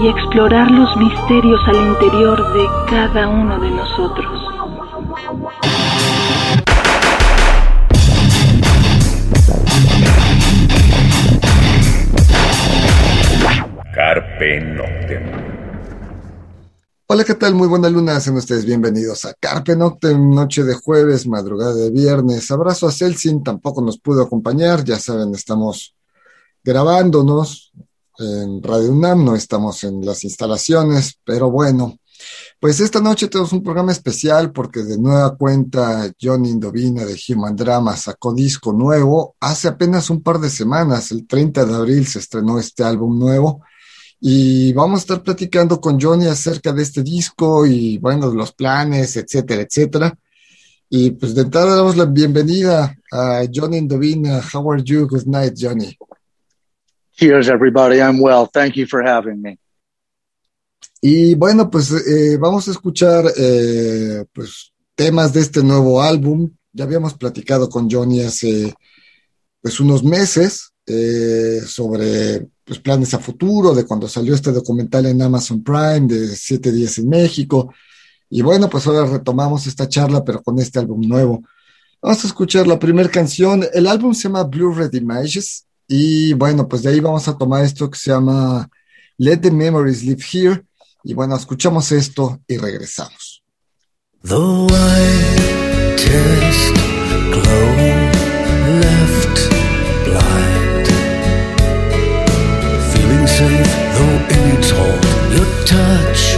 y 0.00 0.06
explorar 0.06 0.70
los 0.70 0.96
misterios 0.96 1.60
al 1.66 1.76
interior 1.88 2.52
de 2.52 2.66
cada 2.88 3.28
uno 3.28 3.58
de 3.58 3.70
nosotros. 3.70 4.42
Carpe 13.92 14.60
Noctem. 14.60 15.22
Hola, 17.08 17.24
¿qué 17.24 17.34
tal? 17.34 17.54
Muy 17.54 17.66
buena 17.66 17.90
luna, 17.90 18.20
sean 18.20 18.36
ustedes 18.36 18.64
bienvenidos 18.64 19.24
a 19.24 19.34
Carpe 19.34 19.74
Noctem, 19.74 20.30
noche 20.30 20.62
de 20.62 20.74
jueves, 20.74 21.26
madrugada 21.26 21.74
de 21.74 21.90
viernes. 21.90 22.48
Abrazo 22.52 22.86
a 22.86 22.92
Celsin, 22.92 23.42
tampoco 23.42 23.82
nos 23.82 23.98
pudo 23.98 24.22
acompañar, 24.22 24.84
ya 24.84 25.00
saben, 25.00 25.34
estamos 25.34 25.96
grabándonos 26.62 27.72
en 28.18 28.62
Radio 28.62 28.92
UNAM, 28.92 29.24
no 29.24 29.34
estamos 29.34 29.84
en 29.84 30.04
las 30.04 30.24
instalaciones, 30.24 31.18
pero 31.24 31.50
bueno, 31.50 31.98
pues 32.60 32.80
esta 32.80 33.00
noche 33.00 33.28
tenemos 33.28 33.52
un 33.52 33.62
programa 33.62 33.92
especial 33.92 34.50
porque 34.52 34.82
de 34.82 34.98
nueva 34.98 35.36
cuenta 35.36 36.10
Johnny 36.20 36.50
Indovina 36.50 37.04
de 37.04 37.18
Human 37.28 37.54
Drama 37.54 37.96
sacó 37.96 38.34
disco 38.34 38.72
nuevo. 38.72 39.36
Hace 39.40 39.68
apenas 39.68 40.10
un 40.10 40.22
par 40.22 40.40
de 40.40 40.50
semanas, 40.50 41.12
el 41.12 41.26
30 41.26 41.64
de 41.64 41.74
abril, 41.74 42.06
se 42.06 42.18
estrenó 42.18 42.58
este 42.58 42.82
álbum 42.82 43.18
nuevo. 43.18 43.62
Y 44.20 44.72
vamos 44.72 44.98
a 44.98 45.02
estar 45.02 45.22
platicando 45.22 45.80
con 45.80 46.00
Johnny 46.00 46.26
acerca 46.26 46.72
de 46.72 46.82
este 46.82 47.04
disco 47.04 47.64
y, 47.64 47.98
bueno, 47.98 48.32
los 48.34 48.52
planes, 48.52 49.16
etcétera, 49.16 49.62
etcétera. 49.62 50.18
Y 50.90 51.12
pues 51.12 51.34
de 51.34 51.42
entrada 51.42 51.76
damos 51.76 51.96
la 51.96 52.06
bienvenida 52.06 52.96
a 53.12 53.42
Johnny 53.52 53.76
Indovina. 53.76 54.42
How 54.52 54.72
are 54.72 54.82
you? 54.82 55.06
Good 55.06 55.26
night, 55.26 55.54
Johnny. 55.56 55.96
Cheers, 57.18 57.48
everybody. 57.48 58.00
I'm 58.00 58.20
well. 58.20 58.46
Thank 58.46 58.76
you 58.76 58.86
for 58.86 59.02
having 59.04 59.42
me. 59.42 59.58
Y 61.00 61.34
bueno, 61.34 61.68
pues 61.68 61.90
eh, 61.90 62.36
vamos 62.36 62.68
a 62.68 62.70
escuchar 62.70 63.24
eh, 63.36 64.24
pues, 64.32 64.72
temas 64.94 65.32
de 65.32 65.40
este 65.40 65.64
nuevo 65.64 66.00
álbum. 66.00 66.48
Ya 66.72 66.84
habíamos 66.84 67.14
platicado 67.14 67.68
con 67.68 67.90
Johnny 67.90 68.22
hace 68.22 68.72
pues, 69.60 69.80
unos 69.80 70.04
meses 70.04 70.72
eh, 70.86 71.60
sobre 71.66 72.46
pues, 72.62 72.78
planes 72.78 73.12
a 73.14 73.18
futuro, 73.18 73.74
de 73.74 73.84
cuando 73.84 74.06
salió 74.06 74.32
este 74.32 74.52
documental 74.52 75.06
en 75.06 75.20
Amazon 75.20 75.64
Prime 75.64 76.06
de 76.06 76.36
Siete 76.36 76.70
Días 76.70 76.98
en 76.98 77.08
México. 77.08 77.74
Y 78.30 78.42
bueno, 78.42 78.70
pues 78.70 78.86
ahora 78.86 79.10
retomamos 79.10 79.66
esta 79.66 79.88
charla, 79.88 80.24
pero 80.24 80.40
con 80.40 80.56
este 80.60 80.78
álbum 80.78 81.00
nuevo. 81.00 81.42
Vamos 82.00 82.22
a 82.22 82.28
escuchar 82.28 82.68
la 82.68 82.78
primera 82.78 83.08
canción. 83.08 83.64
El 83.74 83.88
álbum 83.88 84.14
se 84.14 84.24
llama 84.28 84.44
Blue 84.44 84.72
Red 84.72 84.92
Images. 84.92 85.67
Y 85.88 86.34
bueno, 86.34 86.68
pues 86.68 86.82
de 86.82 86.90
ahí 86.90 87.00
vamos 87.00 87.26
a 87.28 87.38
tomar 87.38 87.64
esto 87.64 87.90
que 87.90 87.98
se 87.98 88.10
llama 88.10 88.68
Let 89.16 89.38
the 89.38 89.50
Memories 89.50 90.02
Live 90.02 90.22
Here. 90.30 90.62
Y 91.02 91.14
bueno, 91.14 91.34
escuchamos 91.34 91.90
esto 91.92 92.40
y 92.46 92.58
regresamos. 92.58 93.42
The 94.22 94.34
whitest 94.36 94.74
glow 97.32 97.76
left 98.80 99.48
blind. 100.04 100.88
Feeling 102.92 103.26
safe, 103.26 103.72
though 103.94 104.20
in 104.34 104.42
its 104.58 104.70
hold, 104.70 105.04
your 105.32 105.48
touch 105.64 106.36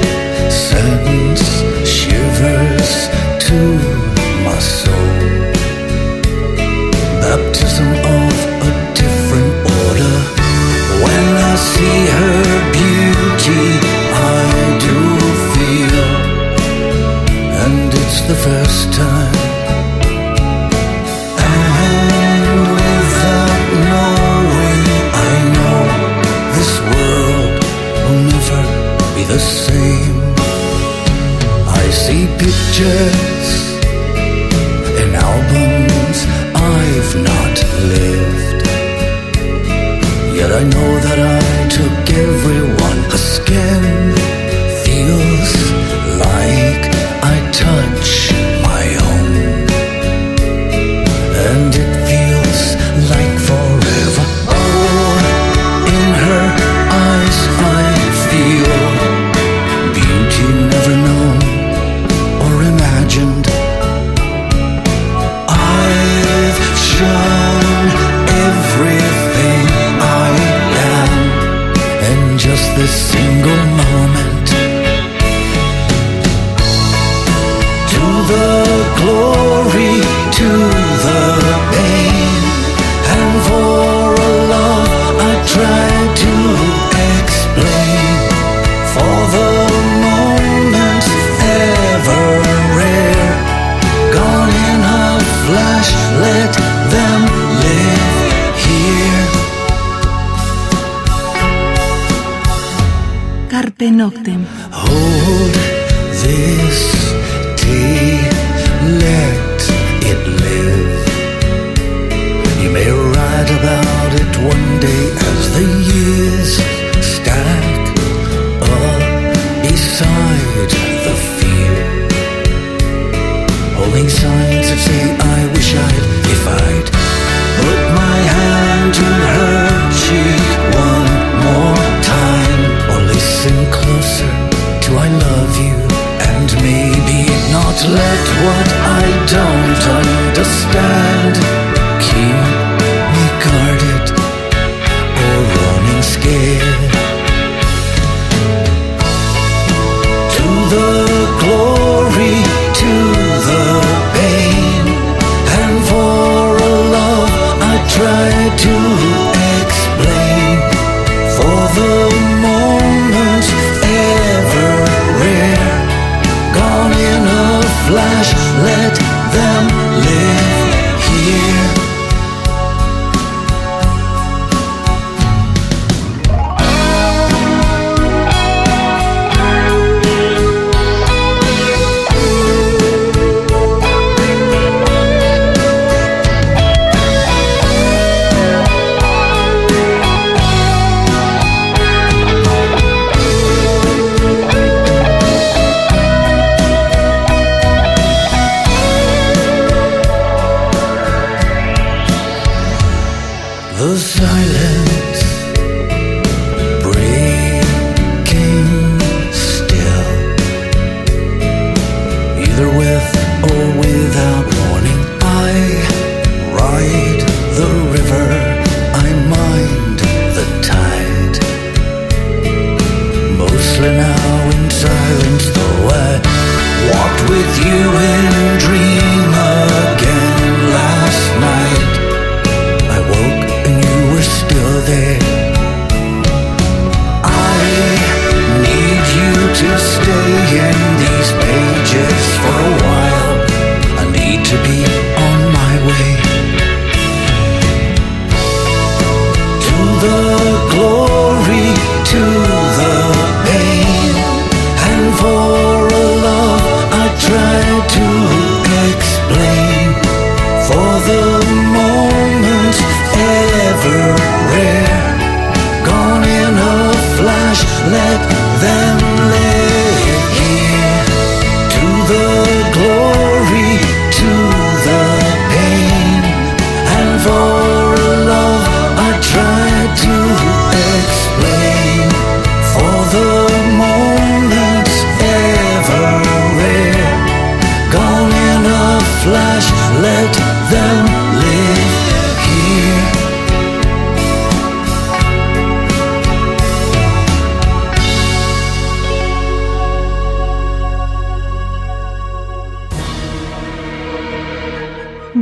sends 0.48 1.42
shivers 1.84 3.08
to 3.40 3.58
my 4.44 4.58
soul. 4.60 5.10
Baptism 7.20 7.59
pictures 32.80 33.48
in 35.02 35.14
albums 35.14 36.18
I've 36.54 37.12
not 37.28 37.56
lived. 37.92 38.66
Yet 40.38 40.50
I 40.52 40.62
know 40.72 40.90
that 41.06 41.18
I 41.18 41.68
took 41.76 42.16
everyone. 42.16 42.98
a 43.12 43.18
skin 43.18 43.79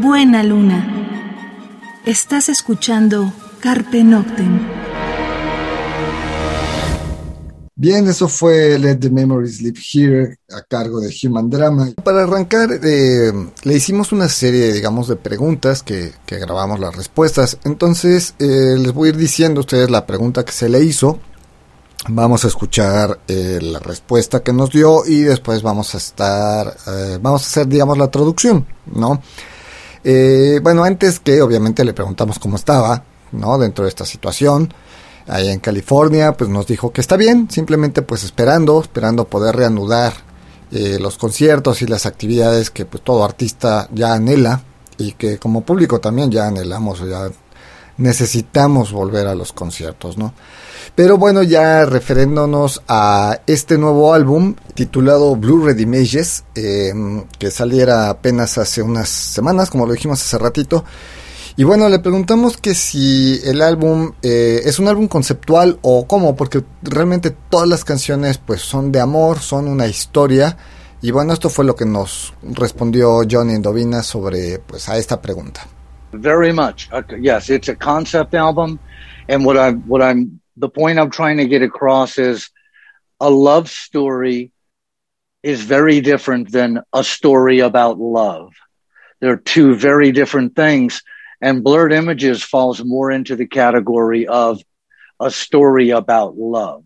Buena 0.00 0.44
luna. 0.44 0.86
Estás 2.06 2.48
escuchando 2.48 3.32
Carpe 3.58 4.04
Noctem. 4.04 4.60
Bien, 7.74 8.06
eso 8.06 8.28
fue 8.28 8.78
Let 8.78 8.98
the 8.98 9.10
Memories 9.10 9.60
Live 9.60 9.80
Here 9.92 10.38
a 10.50 10.62
cargo 10.62 11.00
de 11.00 11.12
Human 11.20 11.50
Drama. 11.50 11.88
Para 12.04 12.22
arrancar, 12.22 12.78
eh, 12.80 13.32
le 13.64 13.74
hicimos 13.74 14.12
una 14.12 14.28
serie, 14.28 14.72
digamos, 14.72 15.08
de 15.08 15.16
preguntas 15.16 15.82
que, 15.82 16.12
grabamos 16.28 16.78
las 16.78 16.94
respuestas. 16.94 17.58
Entonces, 17.64 18.36
eh, 18.38 18.76
les 18.78 18.92
voy 18.92 19.08
a 19.08 19.10
ir 19.10 19.16
diciendo 19.16 19.60
a 19.60 19.62
ustedes 19.62 19.90
la 19.90 20.06
pregunta 20.06 20.44
que 20.44 20.52
se 20.52 20.68
le 20.68 20.80
hizo. 20.80 21.18
Vamos 22.06 22.44
a 22.44 22.48
escuchar 22.48 23.18
eh, 23.26 23.58
la 23.60 23.80
respuesta 23.80 24.44
que 24.44 24.52
nos 24.52 24.70
dio 24.70 25.04
y 25.04 25.22
después 25.22 25.62
vamos 25.62 25.96
a 25.96 25.98
estar, 25.98 26.76
vamos 27.20 27.42
a 27.42 27.46
hacer, 27.46 27.66
digamos, 27.66 27.98
la 27.98 28.12
traducción, 28.12 28.64
¿no? 28.94 29.20
Eh, 30.04 30.60
bueno, 30.62 30.84
antes 30.84 31.20
que 31.20 31.42
obviamente 31.42 31.84
le 31.84 31.92
preguntamos 31.92 32.38
cómo 32.38 32.56
estaba, 32.56 33.04
¿no? 33.32 33.58
Dentro 33.58 33.84
de 33.84 33.90
esta 33.90 34.04
situación, 34.04 34.72
ahí 35.26 35.48
en 35.48 35.60
California, 35.60 36.32
pues 36.32 36.50
nos 36.50 36.66
dijo 36.66 36.92
que 36.92 37.00
está 37.00 37.16
bien, 37.16 37.48
simplemente 37.50 38.02
pues 38.02 38.24
esperando, 38.24 38.80
esperando 38.80 39.26
poder 39.26 39.56
reanudar 39.56 40.12
eh, 40.70 40.98
los 41.00 41.16
conciertos 41.16 41.82
y 41.82 41.86
las 41.86 42.06
actividades 42.06 42.70
que 42.70 42.84
pues 42.84 43.02
todo 43.02 43.24
artista 43.24 43.88
ya 43.92 44.14
anhela 44.14 44.62
y 44.98 45.12
que 45.12 45.38
como 45.38 45.62
público 45.62 46.00
también 46.00 46.30
ya 46.30 46.46
anhelamos, 46.46 47.00
ya 47.08 47.30
necesitamos 47.98 48.92
volver 48.92 49.26
a 49.26 49.34
los 49.34 49.52
conciertos, 49.52 50.16
¿no? 50.16 50.32
Pero 50.94 51.18
bueno, 51.18 51.42
ya 51.42 51.84
referéndonos 51.84 52.82
a 52.88 53.40
este 53.46 53.76
nuevo 53.76 54.14
álbum 54.14 54.54
titulado 54.74 55.36
Blue 55.36 55.64
Red 55.64 55.78
Images, 55.78 56.44
eh, 56.54 56.92
que 57.38 57.50
saliera 57.50 58.08
apenas 58.08 58.58
hace 58.58 58.82
unas 58.82 59.08
semanas, 59.08 59.70
como 59.70 59.86
lo 59.86 59.92
dijimos 59.92 60.22
hace 60.22 60.38
ratito. 60.38 60.84
Y 61.56 61.64
bueno, 61.64 61.88
le 61.88 61.98
preguntamos 61.98 62.56
que 62.56 62.74
si 62.74 63.40
el 63.44 63.62
álbum 63.62 64.12
eh, 64.22 64.62
es 64.64 64.78
un 64.78 64.86
álbum 64.86 65.08
conceptual 65.08 65.78
o 65.82 66.06
cómo, 66.06 66.36
porque 66.36 66.62
realmente 66.82 67.30
todas 67.50 67.68
las 67.68 67.84
canciones 67.84 68.38
pues 68.38 68.62
son 68.62 68.92
de 68.92 69.00
amor, 69.00 69.40
son 69.40 69.66
una 69.66 69.88
historia. 69.88 70.56
Y 71.02 71.10
bueno, 71.10 71.32
esto 71.32 71.50
fue 71.50 71.64
lo 71.64 71.74
que 71.74 71.84
nos 71.84 72.32
respondió 72.42 73.20
Johnny 73.28 73.54
Endovina 73.54 74.02
sobre 74.04 74.60
pues 74.60 74.88
a 74.88 74.98
esta 74.98 75.20
pregunta. 75.20 75.66
Very 76.12 76.52
much. 76.52 76.88
Uh, 76.90 77.02
yes, 77.18 77.50
it's 77.50 77.68
a 77.68 77.76
concept 77.76 78.34
album, 78.34 78.80
and 79.28 79.44
what 79.44 79.58
I'm 79.58 79.80
what 79.82 80.00
I'm 80.00 80.40
the 80.56 80.68
point 80.68 80.98
I'm 80.98 81.10
trying 81.10 81.36
to 81.36 81.46
get 81.46 81.62
across 81.62 82.18
is 82.18 82.50
a 83.20 83.30
love 83.30 83.68
story 83.68 84.52
is 85.42 85.62
very 85.62 86.00
different 86.00 86.50
than 86.50 86.82
a 86.92 87.04
story 87.04 87.60
about 87.60 87.98
love. 87.98 88.54
They're 89.20 89.36
two 89.36 89.74
very 89.74 90.12
different 90.12 90.56
things, 90.56 91.02
and 91.40 91.62
blurred 91.62 91.92
images 91.92 92.42
falls 92.42 92.82
more 92.82 93.10
into 93.10 93.36
the 93.36 93.46
category 93.46 94.26
of 94.26 94.62
a 95.20 95.30
story 95.30 95.90
about 95.90 96.36
love. 96.36 96.84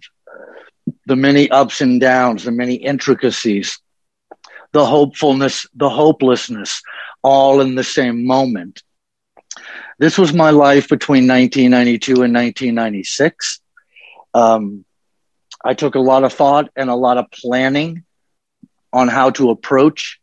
The 1.06 1.16
many 1.16 1.48
ups 1.50 1.80
and 1.80 2.00
downs, 2.00 2.44
the 2.44 2.50
many 2.50 2.74
intricacies, 2.74 3.78
the 4.72 4.84
hopefulness, 4.84 5.66
the 5.74 5.90
hopelessness, 5.90 6.82
all 7.22 7.60
in 7.60 7.76
the 7.76 7.84
same 7.84 8.26
moment. 8.26 8.82
This 9.98 10.18
was 10.18 10.32
my 10.32 10.50
life 10.50 10.88
between 10.88 11.28
1992 11.28 12.22
and 12.22 12.34
1996. 12.34 13.60
Um, 14.34 14.84
I 15.64 15.74
took 15.74 15.94
a 15.94 16.00
lot 16.00 16.24
of 16.24 16.32
thought 16.32 16.70
and 16.74 16.90
a 16.90 16.94
lot 16.94 17.18
of 17.18 17.30
planning 17.30 18.04
on 18.92 19.08
how 19.08 19.30
to 19.30 19.50
approach 19.50 20.20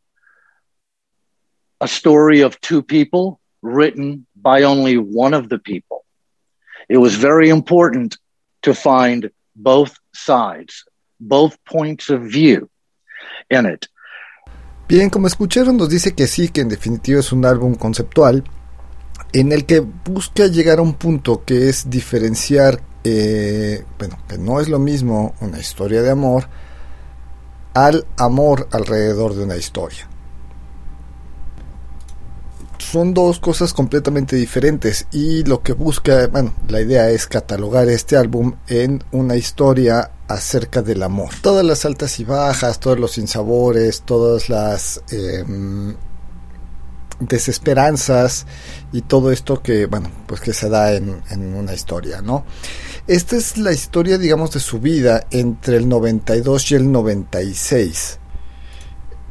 a 1.82 1.88
story 1.88 2.42
of 2.42 2.60
two 2.60 2.84
people 2.84 3.40
written 3.62 4.26
by 4.36 4.64
only 4.64 4.98
one 4.98 5.34
of 5.34 5.50
the 5.50 5.60
people. 5.60 6.06
It 6.90 6.98
was 6.98 7.16
very 7.16 7.50
important 7.50 8.18
to 8.64 8.74
find 8.74 9.32
both 9.56 9.96
sides, 10.14 10.84
both 11.20 11.58
points 11.66 12.10
of 12.10 12.22
view 12.24 12.70
in 13.50 13.66
it. 13.66 13.88
Bien, 14.88 15.10
como 15.10 15.28
escucharon, 15.28 15.78
nos 15.78 15.90
dice 15.90 16.16
que 16.16 16.26
sí, 16.26 16.50
que 16.50 16.62
en 16.62 16.70
definitiva 16.70 17.20
es 17.20 17.32
un 17.32 17.46
álbum 17.46 17.76
conceptual 17.76 18.44
en 19.34 19.52
el 19.52 19.66
que 19.66 19.80
busca 19.80 20.48
llegar 20.48 20.80
a 20.80 20.82
un 20.82 20.94
punto 20.94 21.44
que 21.46 21.70
es 21.70 21.90
diferenciar, 21.90 22.82
eh, 23.04 23.84
bueno, 23.98 24.18
que 24.28 24.38
no 24.38 24.60
es 24.60 24.70
lo 24.70 24.80
mismo 24.80 25.36
una 25.42 25.60
historia 25.60 26.02
de 26.02 26.12
amor 26.12 26.48
al 27.74 28.06
amor 28.18 28.68
alrededor 28.72 29.36
de 29.36 29.44
una 29.44 29.58
historia. 29.58 30.08
Son 32.80 33.14
dos 33.14 33.40
cosas 33.40 33.72
completamente 33.72 34.36
diferentes 34.36 35.06
y 35.12 35.44
lo 35.44 35.62
que 35.62 35.74
busca, 35.74 36.26
bueno, 36.28 36.56
la 36.68 36.82
idea 36.82 37.10
es 37.12 37.28
catalogar 37.28 37.88
este 37.88 38.18
álbum 38.18 38.56
en 38.68 39.04
una 39.12 39.36
historia 39.36 40.12
acerca 40.28 40.82
del 40.82 41.04
amor. 41.04 41.30
Todas 41.42 41.64
las 41.64 41.86
altas 41.86 42.20
y 42.20 42.24
bajas, 42.24 42.80
todos 42.80 43.00
los 43.00 43.12
sinsabores, 43.12 44.02
todas 44.02 44.50
las 44.50 45.04
eh, 45.12 45.44
desesperanzas 47.20 48.46
y 48.92 49.02
todo 49.02 49.32
esto 49.32 49.62
que, 49.62 49.86
bueno, 49.86 50.12
pues 50.28 50.42
que 50.42 50.54
se 50.54 50.70
da 50.70 50.94
en, 50.94 51.22
en, 51.30 51.54
una 51.54 51.74
historia, 51.74 52.22
¿no? 52.22 52.46
Esta 53.08 53.36
es 53.36 53.58
la 53.58 53.72
historia, 53.72 54.18
digamos, 54.18 54.52
de 54.52 54.60
su 54.60 54.80
vida 54.80 55.26
entre 55.32 55.78
el 55.78 55.90
92 55.90 56.72
y 56.72 56.76
el 56.76 56.92
96, 56.92 58.20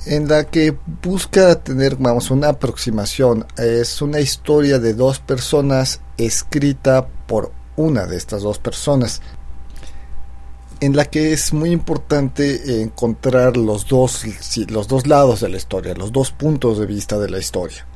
en 0.07 0.29
la 0.29 0.45
que 0.45 0.77
busca 1.03 1.57
tener, 1.57 1.97
vamos, 1.97 2.31
una 2.31 2.49
aproximación. 2.49 3.47
Es 3.57 4.03
una 4.03 4.21
historia 4.21 4.79
de 4.79 4.95
dos 4.95 5.19
personas 5.19 6.01
escrita 6.17 7.07
por 7.27 7.53
una 7.77 8.07
de 8.07 8.17
estas 8.17 8.43
dos 8.43 8.59
personas 8.59 9.23
en 10.81 10.97
la 10.97 11.05
que 11.07 11.33
es 11.33 11.53
muy 11.53 11.71
importante 11.71 12.83
encontrar 12.83 13.57
los 13.57 13.89
dos, 13.89 14.25
los 14.69 14.89
dos 14.89 15.07
lados 15.07 15.41
de 15.41 15.49
la 15.49 15.57
historia, 15.57 15.95
los 15.95 16.13
dos 16.13 16.31
puntos 16.31 16.79
de 16.79 16.87
vista 16.87 17.19
de 17.19 17.31
la 17.31 17.39
historia. 17.39 17.87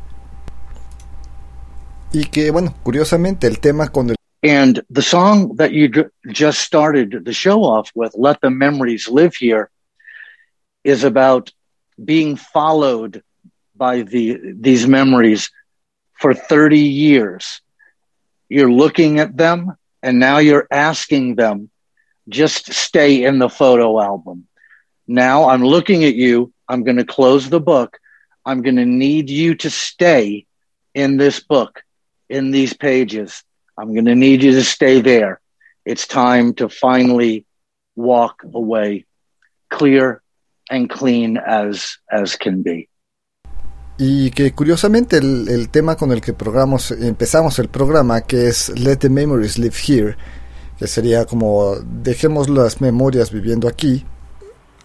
Y 2.13 2.25
que, 2.27 2.51
bueno, 2.51 2.75
curiosamente 2.83 3.47
el 3.47 3.59
tema 3.59 3.89
con 3.89 4.11
el 4.11 4.17
And 4.45 4.83
the 4.91 5.03
song 5.03 5.57
that 5.59 5.71
you 5.71 5.89
just 6.27 6.61
started 6.61 7.25
the 7.25 7.33
show 7.33 7.63
off 7.63 7.93
with, 7.95 8.13
Let 8.17 8.41
the 8.41 8.51
Memories 8.51 9.09
Live 9.09 9.37
Here, 9.37 9.71
is 10.83 11.05
about 11.05 11.53
being 12.05 12.37
followed 12.37 13.23
by 13.77 14.03
the, 14.03 14.41
these 14.61 14.89
memories 14.89 15.51
for 16.15 16.35
30 16.35 16.79
years. 16.79 17.61
You're 18.49 18.71
looking 18.71 19.21
at 19.21 19.37
them 19.37 19.77
and 20.03 20.19
now 20.19 20.39
you're 20.39 20.67
asking 20.73 21.37
them, 21.37 21.71
just 22.29 22.73
stay 22.73 23.25
in 23.25 23.39
the 23.39 23.49
photo 23.49 24.01
album. 24.01 24.47
Now 25.07 25.49
I'm 25.49 25.65
looking 25.65 26.05
at 26.05 26.15
you. 26.15 26.53
I'm 26.69 26.85
going 26.85 26.97
to 26.97 27.05
close 27.05 27.49
the 27.49 27.61
book. 27.61 27.99
I'm 28.45 28.63
going 28.63 28.77
to 28.77 28.87
need 28.87 29.31
you 29.31 29.55
to 29.57 29.71
stay 29.71 30.47
in 30.95 31.17
this 31.17 31.41
book, 31.41 31.83
in 32.29 32.51
these 32.51 32.75
pages. 32.75 33.43
I'm 33.79 33.93
going 33.95 34.07
to 34.07 34.15
need 34.15 34.43
you 34.43 34.53
to 34.53 34.65
stay 34.65 35.01
there. 35.01 35.41
It's 35.85 36.07
time 36.07 36.55
to 36.55 36.69
finally 36.69 37.47
walk 37.97 38.43
away 38.53 39.07
clear 39.71 40.23
and 40.71 40.89
clean 40.89 41.37
as, 41.37 41.99
as 42.11 42.37
can 42.37 42.63
be. 42.63 42.89
Y 43.99 44.31
que 44.31 44.53
curiosamente 44.53 45.19
el, 45.19 45.49
el 45.49 45.69
tema 45.69 45.97
con 45.97 46.13
el 46.13 46.21
que 46.21 46.35
empezamos 47.01 47.59
el 47.59 47.69
programa, 47.69 48.23
que 48.23 48.49
es 48.49 48.71
Let 48.81 48.97
the 48.97 49.11
Memories 49.11 49.59
Live 49.59 49.77
Here, 49.87 50.17
que 50.83 50.89
sería 50.89 51.27
como 51.27 51.77
dejemos 52.03 52.51
las 52.51 52.81
memorias 52.81 53.31
viviendo 53.31 53.69
aquí, 53.69 54.05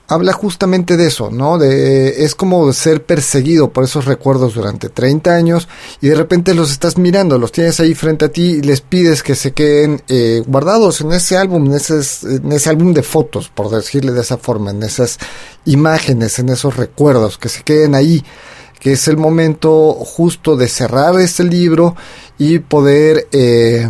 habla 0.07 0.31
justamente 0.31 0.95
de 0.95 1.07
eso, 1.07 1.31
¿no? 1.31 1.57
De, 1.57 2.23
es 2.23 2.35
como 2.35 2.71
ser 2.71 3.03
perseguido 3.03 3.71
por 3.71 3.83
esos 3.83 4.05
recuerdos 4.05 4.53
durante 4.53 4.89
30 4.89 5.33
años 5.33 5.67
y 5.99 6.09
de 6.09 6.13
repente 6.13 6.53
los 6.53 6.69
estás 6.69 6.99
mirando, 6.99 7.39
los 7.39 7.51
tienes 7.51 7.79
ahí 7.79 7.95
frente 7.95 8.25
a 8.25 8.29
ti 8.29 8.43
y 8.43 8.61
les 8.61 8.81
pides 8.81 9.23
que 9.23 9.33
se 9.33 9.53
queden 9.53 10.03
eh, 10.07 10.43
guardados 10.45 11.01
en 11.01 11.11
ese 11.13 11.35
álbum, 11.35 11.65
en 11.65 11.73
ese, 11.73 11.95
en 12.35 12.51
ese 12.51 12.69
álbum 12.69 12.93
de 12.93 13.01
fotos, 13.01 13.49
por 13.49 13.71
decirle 13.71 14.11
de 14.11 14.21
esa 14.21 14.37
forma, 14.37 14.69
en 14.69 14.83
esas 14.83 15.17
imágenes, 15.65 16.37
en 16.37 16.49
esos 16.49 16.77
recuerdos, 16.77 17.39
que 17.39 17.49
se 17.49 17.63
queden 17.63 17.95
ahí 17.95 18.23
que 18.79 18.91
es 18.91 19.07
el 19.07 19.17
momento 19.17 19.93
justo 19.93 20.55
de 20.55 20.67
cerrar 20.67 21.19
este 21.19 21.43
libro 21.43 21.95
y 22.37 22.59
poder 22.59 23.27
eh, 23.31 23.87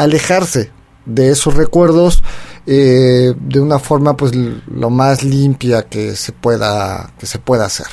alejarse 0.00 0.70
de 1.04 1.30
esos 1.30 1.54
recuerdos 1.54 2.22
eh, 2.66 3.34
de 3.38 3.60
una 3.60 3.78
forma 3.78 4.16
pues 4.16 4.32
lo 4.34 4.90
más 4.90 5.22
limpia 5.22 5.88
que 5.88 6.16
se 6.16 6.32
pueda 6.32 7.12
que 7.18 7.26
se 7.26 7.38
pueda 7.38 7.66
hacer. 7.66 7.86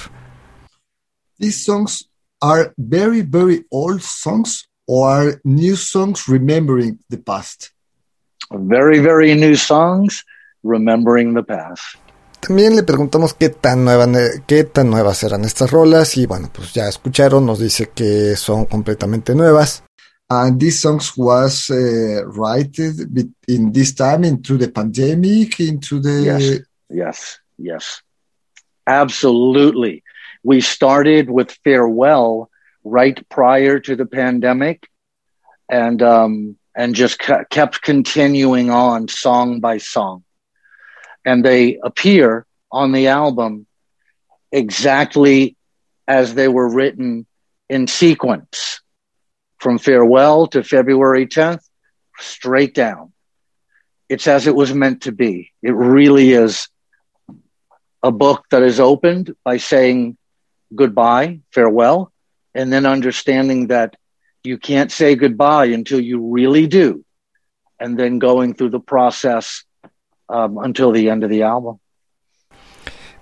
These 1.40 1.64
songs 1.64 2.10
are 2.42 2.74
very 2.78 3.22
very 3.22 3.66
old 3.70 4.02
songs 4.02 4.70
or 4.86 5.10
are 5.10 5.42
new 5.44 5.76
songs 5.76 6.28
remembering 6.28 7.00
the 7.10 7.18
past. 7.18 7.72
Very 8.52 9.00
very 9.00 9.36
new 9.36 9.56
songs 9.56 10.24
remembering 10.64 11.34
the 11.34 11.44
past. 11.44 11.84
También 12.40 12.76
le 12.76 12.84
preguntamos 12.84 13.34
qué 13.34 13.50
tan, 13.50 13.84
nueva, 13.84 14.08
qué 14.46 14.64
tan 14.64 14.90
nuevas 14.90 15.24
eran 15.24 15.44
estas 15.44 15.72
rolas 15.72 16.16
y 16.18 16.28
bueno, 16.28 16.50
pues 16.54 16.72
ya 16.74 16.88
escucharon, 16.88 17.46
nos 17.46 17.60
dice 17.60 17.90
que 17.94 18.36
son 18.36 18.66
completamente 18.66 19.34
nuevas. 19.34 19.84
And 20.30 20.60
these 20.60 20.82
songs 20.82 21.16
was 21.16 21.70
uh, 21.70 22.26
written 22.26 23.34
in 23.48 23.72
this 23.72 23.94
time 23.94 24.26
into 24.26 24.58
the 24.58 24.70
pandemic, 24.70 25.60
into 25.62 26.02
the... 26.02 26.22
Yes, 26.22 26.60
yes, 26.90 27.40
yes. 27.58 28.02
Absolutely. 28.86 30.04
We 30.44 30.60
started 30.60 31.30
with 31.30 31.58
Farewell 31.64 32.50
right 32.84 33.28
prior 33.30 33.80
to 33.80 33.96
the 33.96 34.06
pandemic 34.06 34.90
and, 35.70 36.02
um, 36.02 36.58
and 36.76 36.94
just 36.94 37.20
kept 37.20 37.82
continuing 37.82 38.70
on 38.70 39.08
song 39.08 39.62
by 39.62 39.78
song. 39.78 40.26
And 41.24 41.44
they 41.44 41.80
appear 41.82 42.46
on 42.70 42.92
the 42.92 43.08
album 43.08 43.66
exactly 44.52 45.56
as 46.06 46.34
they 46.34 46.50
were 46.50 46.70
written 46.70 47.26
in 47.70 47.88
sequence 47.88 48.82
from 49.60 49.78
farewell 49.78 50.48
to 50.48 50.64
February 50.64 51.28
10th, 51.28 51.64
straight 52.20 52.74
down. 52.74 53.14
It's 54.10 54.28
as 54.28 54.48
it 54.48 54.56
was 54.56 54.74
meant 54.74 55.04
to 55.04 55.12
be. 55.12 55.52
It 55.62 55.76
really 55.76 56.32
is 56.32 56.70
a 58.04 58.12
book 58.12 58.46
that 58.52 58.64
is 58.64 58.80
opened 58.80 59.36
by 59.44 59.58
saying 59.58 60.18
goodbye, 60.74 61.42
farewell, 61.52 62.12
and 62.54 62.72
then 62.72 62.86
understanding 62.86 63.68
that 63.68 63.96
you 64.44 64.58
can't 64.58 64.92
say 64.92 65.16
goodbye 65.16 65.66
until 65.66 66.00
you 66.00 66.32
really 66.32 66.68
do, 66.68 67.04
and 67.80 68.00
then 68.00 68.20
going 68.20 68.54
through 68.54 68.70
the 68.70 68.80
process 68.80 69.64
um, 70.30 70.58
until 70.58 70.92
the 70.92 71.10
end 71.10 71.24
of 71.24 71.30
the 71.30 71.44
album. 71.44 71.80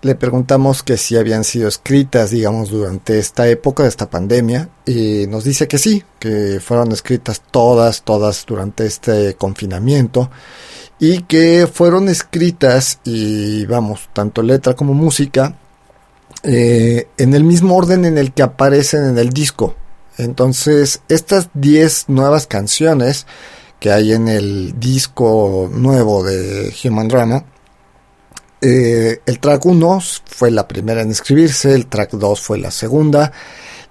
Le 0.01 0.15
preguntamos 0.15 0.83
que 0.83 0.97
si 0.97 1.17
habían 1.17 1.43
sido 1.43 1.67
escritas, 1.67 2.31
digamos, 2.31 2.69
durante 2.69 3.17
esta 3.19 3.47
época 3.47 3.83
de 3.83 3.89
esta 3.89 4.09
pandemia, 4.09 4.69
y 4.85 5.25
nos 5.27 5.43
dice 5.43 5.67
que 5.67 5.77
sí, 5.77 6.03
que 6.19 6.59
fueron 6.59 6.91
escritas 6.91 7.41
todas, 7.51 8.03
todas 8.03 8.45
durante 8.45 8.85
este 8.85 9.35
confinamiento, 9.35 10.29
y 10.99 11.23
que 11.23 11.67
fueron 11.71 12.07
escritas, 12.09 12.99
y 13.03 13.65
vamos, 13.65 14.09
tanto 14.13 14.43
letra 14.43 14.75
como 14.75 14.93
música, 14.93 15.57
eh, 16.43 17.07
en 17.17 17.33
el 17.33 17.43
mismo 17.43 17.75
orden 17.75 18.05
en 18.05 18.17
el 18.17 18.31
que 18.31 18.43
aparecen 18.43 19.05
en 19.05 19.17
el 19.17 19.31
disco. 19.31 19.75
Entonces, 20.17 21.01
estas 21.09 21.49
10 21.53 22.09
nuevas 22.09 22.47
canciones 22.47 23.25
que 23.79 23.91
hay 23.91 24.13
en 24.13 24.27
el 24.27 24.79
disco 24.79 25.69
nuevo 25.71 26.23
de 26.23 26.73
Human 26.83 27.07
Drama, 27.07 27.45
eh, 28.67 29.21
el 29.27 29.39
track 29.39 29.63
1 29.63 29.99
fue 30.25 30.49
la 30.49 30.67
primera 30.67 31.01
en 31.01 31.11
escribirse, 31.11 31.75
el 31.75 31.85
track 31.85 32.13
2 32.13 32.41
fue 32.41 32.57
la 32.57 32.71
segunda, 32.71 33.31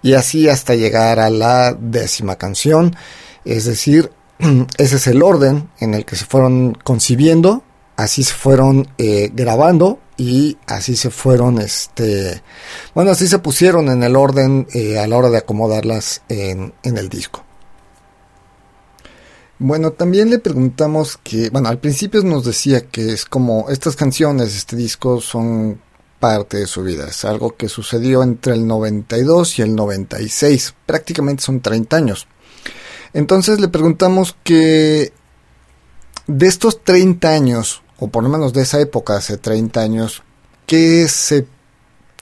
y 0.02 0.14
así 0.14 0.48
hasta 0.48 0.74
llegar 0.74 1.20
a 1.20 1.30
la 1.30 1.74
décima 1.78 2.34
canción. 2.34 2.96
Es 3.44 3.66
decir, 3.66 4.10
ese 4.78 4.96
es 4.96 5.06
el 5.06 5.22
orden 5.22 5.70
en 5.78 5.94
el 5.94 6.04
que 6.04 6.16
se 6.16 6.24
fueron 6.24 6.74
concibiendo, 6.82 7.62
así 7.96 8.24
se 8.24 8.34
fueron 8.34 8.88
eh, 8.98 9.30
grabando 9.32 10.00
y 10.16 10.58
así 10.66 10.96
se 10.96 11.10
fueron, 11.10 11.60
este, 11.60 12.42
bueno, 12.96 13.12
así 13.12 13.28
se 13.28 13.38
pusieron 13.38 13.88
en 13.90 14.02
el 14.02 14.16
orden 14.16 14.66
eh, 14.74 14.98
a 14.98 15.06
la 15.06 15.16
hora 15.16 15.30
de 15.30 15.38
acomodarlas 15.38 16.22
en 16.28 16.72
el 16.82 17.08
disco. 17.08 17.43
Bueno, 19.66 19.92
también 19.92 20.28
le 20.28 20.40
preguntamos 20.40 21.18
que, 21.24 21.48
bueno, 21.48 21.70
al 21.70 21.78
principio 21.78 22.22
nos 22.22 22.44
decía 22.44 22.82
que 22.82 23.14
es 23.14 23.24
como 23.24 23.70
estas 23.70 23.96
canciones, 23.96 24.54
este 24.54 24.76
disco 24.76 25.22
son 25.22 25.80
parte 26.20 26.58
de 26.58 26.66
su 26.66 26.82
vida, 26.82 27.06
es 27.08 27.24
algo 27.24 27.56
que 27.56 27.70
sucedió 27.70 28.22
entre 28.22 28.52
el 28.52 28.66
92 28.66 29.58
y 29.58 29.62
el 29.62 29.74
96, 29.74 30.74
prácticamente 30.84 31.44
son 31.44 31.62
30 31.62 31.96
años. 31.96 32.26
Entonces 33.14 33.58
le 33.58 33.68
preguntamos 33.68 34.36
que 34.44 35.14
de 36.26 36.46
estos 36.46 36.84
30 36.84 37.26
años, 37.30 37.82
o 37.98 38.08
por 38.08 38.22
lo 38.22 38.28
menos 38.28 38.52
de 38.52 38.64
esa 38.64 38.78
época, 38.80 39.16
hace 39.16 39.38
30 39.38 39.80
años, 39.80 40.22
¿qué, 40.66 41.08
se, 41.08 41.46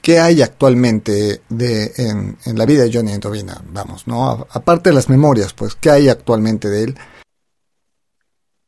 qué 0.01 0.21
hay 0.21 0.43
actualmente 0.43 1.43
de, 1.49 1.93
en, 1.97 2.39
en 2.45 2.57
la 2.57 2.67
vida 2.67 2.85
de 2.85 2.93
Johnny 2.93 3.11
Endovina? 3.11 3.61
Vamos, 3.73 4.07
¿no? 4.07 4.47
Aparte 4.49 4.91
de 4.91 4.95
las 4.95 5.09
memorias, 5.09 5.55
pues, 5.55 5.75
¿qué 5.75 5.91
hay 5.91 6.09
actualmente 6.09 6.69
de 6.69 6.85
él? 6.85 6.99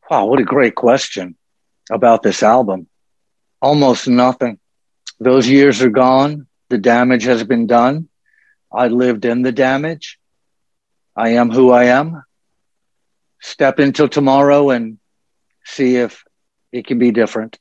Wow, 0.09 0.25
what 0.25 0.39
a 0.39 0.43
great 0.43 0.75
question 0.75 1.35
about 1.91 2.21
this 2.21 2.43
album. 2.43 2.87
Almost 3.61 4.07
nothing. 4.07 4.59
Those 5.19 5.47
years 5.47 5.81
are 5.81 5.89
gone. 5.89 6.47
The 6.69 6.77
damage 6.77 7.23
has 7.23 7.43
been 7.43 7.65
done. 7.65 8.09
I 8.71 8.87
lived 8.87 9.25
in 9.25 9.41
the 9.41 9.51
damage. 9.51 10.19
I 11.15 11.29
am 11.29 11.49
who 11.49 11.71
I 11.71 11.85
am. 11.85 12.23
Step 13.41 13.79
into 13.79 14.07
tomorrow 14.07 14.69
and 14.69 14.99
see 15.63 15.95
if 15.95 16.23
it 16.71 16.85
can 16.85 16.99
be 16.99 17.11
different. 17.11 17.57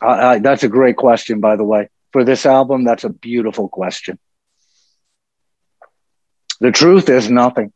I, 0.00 0.06
I, 0.06 0.38
that's 0.38 0.62
a 0.62 0.68
great 0.68 0.96
question, 0.96 1.40
by 1.40 1.56
the 1.56 1.64
way. 1.64 1.90
For 2.12 2.24
this 2.24 2.46
album, 2.46 2.84
that's 2.84 3.04
a 3.04 3.10
beautiful 3.10 3.68
question. 3.68 4.18
The 6.60 6.70
truth 6.72 7.10
is 7.10 7.30
nothing. 7.30 7.72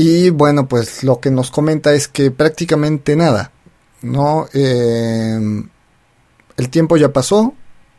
Y 0.00 0.30
bueno, 0.30 0.68
pues 0.68 1.02
lo 1.02 1.18
que 1.18 1.28
nos 1.32 1.50
comenta 1.50 1.92
es 1.92 2.06
que 2.06 2.30
prácticamente 2.30 3.16
nada, 3.16 3.50
¿no? 4.02 4.46
Eh, 4.54 5.36
el 6.56 6.70
tiempo 6.70 6.96
ya 6.96 7.12
pasó, 7.12 7.52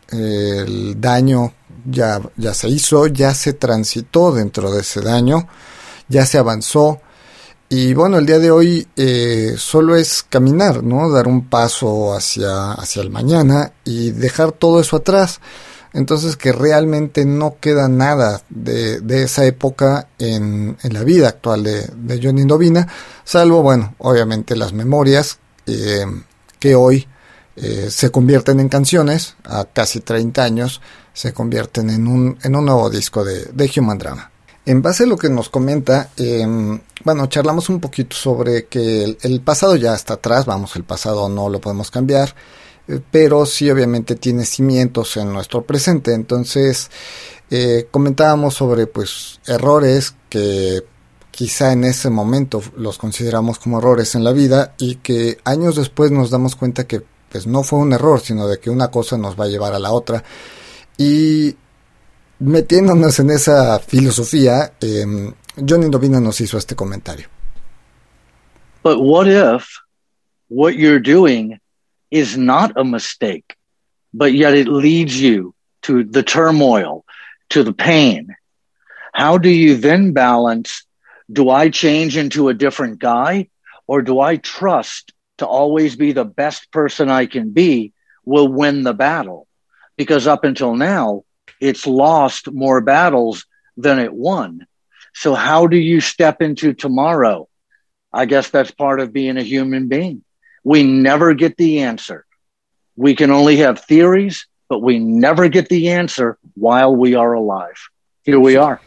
el 0.07 1.01
daño 1.01 1.51
ya, 1.83 2.21
ya 2.37 2.53
se 2.53 2.69
hizo, 2.69 3.07
ya 3.07 3.33
se 3.33 3.51
transitó 3.51 4.31
dentro 4.31 4.71
de 4.71 4.79
ese 4.79 5.01
daño, 5.01 5.49
ya 6.07 6.25
se 6.25 6.37
avanzó. 6.37 7.01
Y 7.67 7.93
bueno, 7.93 8.17
el 8.17 8.25
día 8.25 8.39
de 8.39 8.51
hoy 8.51 8.87
eh, 8.95 9.55
solo 9.57 9.97
es 9.97 10.23
caminar, 10.23 10.81
¿no? 10.81 11.11
Dar 11.11 11.27
un 11.27 11.49
paso 11.49 12.13
hacia, 12.15 12.71
hacia 12.71 13.01
el 13.01 13.09
mañana 13.09 13.73
y 13.83 14.11
dejar 14.11 14.53
todo 14.53 14.79
eso 14.79 14.95
atrás. 14.95 15.41
Entonces 15.93 16.35
que 16.35 16.51
realmente 16.51 17.25
no 17.25 17.57
queda 17.59 17.87
nada 17.87 18.41
de, 18.49 19.01
esa 19.23 19.45
época 19.45 20.07
en, 20.19 20.77
la 20.83 21.03
vida 21.03 21.29
actual 21.29 21.63
de, 21.63 22.19
Johnny 22.21 22.41
Indovina, 22.41 22.87
salvo, 23.23 23.61
bueno, 23.61 23.95
obviamente 23.97 24.55
las 24.55 24.73
memorias 24.73 25.39
eh, 25.65 26.05
que 26.59 26.75
hoy 26.75 27.07
eh, 27.55 27.87
se 27.89 28.09
convierten 28.11 28.59
en 28.59 28.69
canciones, 28.69 29.35
a 29.43 29.65
casi 29.65 29.99
30 29.99 30.43
años, 30.43 30.81
se 31.13 31.33
convierten 31.33 31.89
en 31.89 32.07
un, 32.07 32.37
en 32.43 32.55
un 32.55 32.65
nuevo 32.65 32.89
disco 32.89 33.23
de, 33.23 33.45
de 33.45 33.71
Human 33.75 33.97
Drama. 33.97 34.31
En 34.65 34.81
base 34.81 35.03
a 35.03 35.07
lo 35.07 35.17
que 35.17 35.29
nos 35.29 35.49
comenta, 35.49 36.11
em, 36.15 36.79
bueno, 37.03 37.25
charlamos 37.27 37.69
un 37.69 37.79
poquito 37.79 38.15
sobre 38.15 38.65
que 38.67 39.17
el, 39.19 39.41
pasado 39.41 39.75
ya 39.75 39.95
está 39.95 40.13
atrás, 40.13 40.45
vamos, 40.45 40.75
el 40.75 40.83
pasado 40.83 41.27
no 41.27 41.49
lo 41.49 41.59
podemos 41.59 41.89
cambiar, 41.89 42.29
eh, 42.29 42.33
pero 43.11 43.45
sí 43.45 43.69
obviamente 43.69 44.15
tiene 44.15 44.45
cimientos 44.45 45.17
en 45.17 45.31
nuestro 45.31 45.63
presente. 45.63 46.13
Entonces, 46.13 46.89
eh, 47.49 47.87
comentábamos 47.91 48.55
sobre 48.55 48.87
pues 48.87 49.39
errores 49.47 50.15
que 50.29 50.83
quizá 51.31 51.71
en 51.71 51.83
ese 51.83 52.09
momento 52.09 52.61
los 52.75 52.97
consideramos 52.97 53.59
como 53.59 53.79
errores 53.79 54.15
en 54.15 54.23
la 54.23 54.33
vida 54.33 54.75
y 54.77 54.95
que 54.95 55.37
años 55.45 55.75
después 55.75 56.11
nos 56.11 56.31
damos 56.31 56.55
cuenta 56.55 56.85
que 56.85 57.01
pues 57.31 57.45
no 57.45 57.63
fue 57.63 57.79
un 57.79 57.93
error, 57.93 58.19
sino 58.19 58.47
de 58.47 58.59
que 58.59 58.69
una 58.69 58.89
cosa 58.89 59.17
nos 59.17 59.39
va 59.39 59.45
a 59.45 59.49
llevar 59.49 59.73
a 59.73 59.79
la 59.79 59.91
otra. 59.91 60.23
Y 60.97 61.55
metiéndonos 62.39 63.19
en 63.19 63.29
esa 63.29 63.79
filosofía, 63.79 64.73
eh, 64.81 65.05
Johnny 65.55 65.85
Indovina 65.85 66.19
nos 66.19 66.41
hizo 66.41 66.57
este 66.57 66.75
comentario. 66.75 67.27
But 68.83 68.97
what 68.99 69.27
if 69.27 69.65
what 70.49 70.71
you're 70.71 71.01
doing 71.01 71.59
is 72.11 72.37
not 72.37 72.77
a 72.77 72.83
mistake, 72.83 73.55
but 74.13 74.33
yet 74.33 74.53
it 74.53 74.67
leads 74.67 75.19
you 75.19 75.53
to 75.83 76.03
the 76.03 76.23
turmoil, 76.23 77.05
to 77.49 77.63
the 77.63 77.73
pain? 77.73 78.35
How 79.13 79.37
do 79.37 79.49
you 79.49 79.75
then 79.75 80.13
balance? 80.13 80.85
Do 81.31 81.49
I 81.49 81.69
change 81.69 82.17
into 82.17 82.49
a 82.49 82.53
different 82.53 82.99
guy 82.99 83.49
or 83.87 84.01
do 84.01 84.19
I 84.19 84.37
trust 84.37 85.13
to 85.37 85.47
always 85.47 85.95
be 85.95 86.11
the 86.11 86.25
best 86.25 86.71
person 86.71 87.09
I 87.09 87.25
can 87.25 87.51
be 87.51 87.93
will 88.25 88.47
win 88.47 88.83
the 88.83 88.93
battle? 88.93 89.47
Because 89.97 90.27
up 90.27 90.43
until 90.43 90.75
now, 90.75 91.23
it's 91.59 91.85
lost 91.85 92.51
more 92.51 92.81
battles 92.81 93.45
than 93.77 93.99
it 93.99 94.13
won. 94.13 94.65
So 95.13 95.33
how 95.33 95.67
do 95.67 95.77
you 95.77 96.01
step 96.01 96.41
into 96.41 96.73
tomorrow? 96.73 97.47
I 98.13 98.25
guess 98.25 98.49
that's 98.49 98.71
part 98.71 98.99
of 98.99 99.13
being 99.13 99.37
a 99.37 99.43
human 99.43 99.87
being. 99.87 100.23
We 100.63 100.83
never 100.83 101.35
get 101.35 101.55
the 101.57 101.83
answer. 101.83 102.25
We 102.95 103.15
can 103.15 103.31
only 103.31 103.57
have 103.63 103.79
theories, 103.87 104.47
but 104.67 104.81
we 104.81 104.99
never 104.99 105.49
get 105.49 105.69
the 105.69 105.89
answer 105.89 106.37
while 106.55 106.95
we 106.95 107.15
are 107.15 107.33
alive. 107.33 107.77
Here 108.23 108.39
we 108.39 108.57
are. 108.57 108.79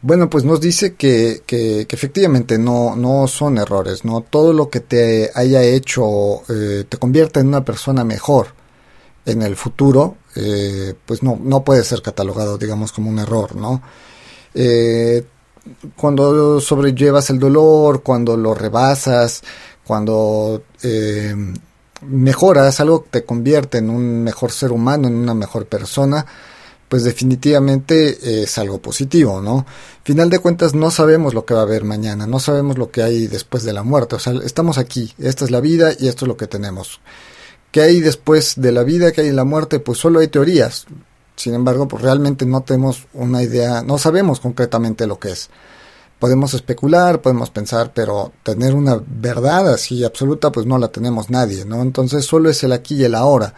Bueno, 0.00 0.30
pues 0.30 0.44
nos 0.44 0.60
dice 0.60 0.94
que, 0.94 1.42
que, 1.44 1.86
efectivamente 1.90 2.56
no, 2.56 2.94
no 2.94 3.26
son 3.26 3.58
errores, 3.58 4.04
¿no? 4.04 4.20
Todo 4.20 4.52
lo 4.52 4.70
que 4.70 4.78
te 4.80 5.30
haya 5.34 5.62
hecho 5.62 6.42
eh, 6.48 6.84
te 6.88 6.96
convierte 6.98 7.40
en 7.40 7.48
una 7.48 7.64
persona 7.64 8.04
mejor 8.04 8.48
en 9.26 9.42
el 9.42 9.56
futuro, 9.56 10.16
eh, 10.36 10.94
pues 11.04 11.22
no, 11.22 11.38
no 11.42 11.64
puede 11.64 11.82
ser 11.82 12.00
catalogado, 12.00 12.58
digamos, 12.58 12.92
como 12.92 13.10
un 13.10 13.18
error, 13.18 13.56
¿no? 13.56 13.82
Eh, 14.54 15.24
cuando 15.96 16.60
sobrellevas 16.60 17.28
el 17.30 17.38
dolor, 17.38 18.02
cuando 18.02 18.36
lo 18.36 18.54
rebasas, 18.54 19.42
cuando 19.88 20.64
eh, 20.82 21.34
mejoras, 22.02 22.78
algo 22.78 23.04
que 23.04 23.08
te 23.08 23.24
convierte 23.24 23.78
en 23.78 23.88
un 23.88 24.22
mejor 24.22 24.52
ser 24.52 24.70
humano, 24.70 25.08
en 25.08 25.14
una 25.14 25.32
mejor 25.32 25.64
persona, 25.64 26.26
pues 26.90 27.04
definitivamente 27.04 28.42
es 28.42 28.58
algo 28.58 28.82
positivo, 28.82 29.40
¿no? 29.40 29.64
Final 30.04 30.28
de 30.28 30.40
cuentas 30.40 30.74
no 30.74 30.90
sabemos 30.90 31.32
lo 31.32 31.46
que 31.46 31.54
va 31.54 31.60
a 31.60 31.62
haber 31.62 31.84
mañana, 31.84 32.26
no 32.26 32.38
sabemos 32.38 32.76
lo 32.76 32.90
que 32.90 33.02
hay 33.02 33.28
después 33.28 33.62
de 33.62 33.72
la 33.72 33.82
muerte, 33.82 34.16
o 34.16 34.18
sea, 34.18 34.34
estamos 34.44 34.76
aquí, 34.76 35.14
esta 35.16 35.46
es 35.46 35.50
la 35.50 35.60
vida 35.60 35.92
y 35.98 36.08
esto 36.08 36.26
es 36.26 36.28
lo 36.28 36.36
que 36.36 36.46
tenemos. 36.46 37.00
¿Qué 37.72 37.80
hay 37.80 38.00
después 38.00 38.54
de 38.56 38.72
la 38.72 38.82
vida? 38.82 39.12
¿Qué 39.12 39.22
hay 39.22 39.28
en 39.28 39.36
la 39.36 39.44
muerte? 39.44 39.80
Pues 39.80 39.98
solo 39.98 40.20
hay 40.20 40.28
teorías. 40.28 40.86
Sin 41.34 41.54
embargo, 41.54 41.88
pues 41.88 42.02
realmente 42.02 42.44
no 42.44 42.60
tenemos 42.60 43.06
una 43.14 43.42
idea, 43.42 43.82
no 43.82 43.96
sabemos 43.96 44.40
concretamente 44.40 45.06
lo 45.06 45.18
que 45.18 45.30
es. 45.32 45.48
Podemos 46.18 46.54
especular, 46.54 47.22
podemos 47.22 47.50
pensar, 47.50 47.92
pero 47.94 48.32
tener 48.42 48.74
una 48.74 49.00
verdad 49.06 49.72
así 49.72 50.02
absoluta, 50.04 50.50
pues 50.50 50.66
no 50.66 50.78
la 50.78 50.88
tenemos 50.88 51.30
nadie, 51.30 51.64
¿no? 51.64 51.82
Entonces 51.82 52.24
solo 52.24 52.50
es 52.50 52.62
el 52.64 52.72
aquí 52.72 52.96
y 52.96 53.04
el 53.04 53.14
ahora. 53.14 53.54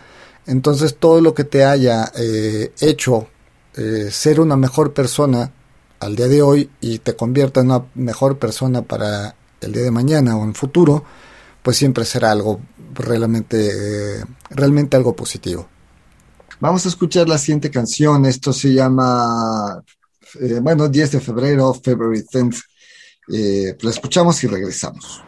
Entonces 0.46 0.96
todo 0.96 1.20
lo 1.20 1.34
que 1.34 1.44
te 1.44 1.64
haya 1.64 2.12
eh, 2.16 2.72
hecho 2.80 3.28
eh, 3.76 4.08
ser 4.10 4.40
una 4.40 4.56
mejor 4.56 4.92
persona 4.92 5.52
al 6.00 6.16
día 6.16 6.28
de 6.28 6.42
hoy 6.42 6.70
y 6.80 6.98
te 6.98 7.14
convierta 7.14 7.60
en 7.60 7.70
una 7.70 7.84
mejor 7.94 8.38
persona 8.38 8.82
para 8.82 9.34
el 9.60 9.72
día 9.72 9.82
de 9.82 9.90
mañana 9.90 10.36
o 10.36 10.44
en 10.44 10.54
futuro, 10.54 11.04
pues 11.62 11.76
siempre 11.76 12.04
será 12.04 12.32
algo 12.32 12.60
realmente, 12.94 14.18
eh, 14.20 14.24
realmente 14.50 14.96
algo 14.96 15.14
positivo. 15.14 15.68
Vamos 16.58 16.84
a 16.84 16.88
escuchar 16.88 17.28
la 17.28 17.38
siguiente 17.38 17.70
canción. 17.70 18.26
Esto 18.26 18.52
se 18.52 18.74
llama, 18.74 19.82
eh, 20.40 20.60
bueno, 20.60 20.88
10 20.88 21.12
de 21.12 21.20
febrero, 21.20 21.74
February 21.74 22.22
10th. 22.22 22.62
Eh, 23.32 23.76
la 23.80 23.90
escuchamos 23.90 24.42
y 24.44 24.46
regresamos. 24.46 25.22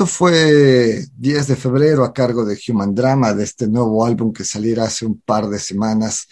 Eso 0.00 0.06
fue 0.06 1.04
10 1.18 1.46
de 1.48 1.56
febrero 1.56 2.04
a 2.04 2.14
cargo 2.14 2.42
de 2.46 2.58
Human 2.68 2.94
Drama, 2.94 3.34
de 3.34 3.44
este 3.44 3.68
nuevo 3.68 4.06
álbum 4.06 4.32
que 4.32 4.44
saliera 4.44 4.84
hace 4.84 5.04
un 5.04 5.20
par 5.20 5.46
de 5.50 5.58
semanas. 5.58 6.26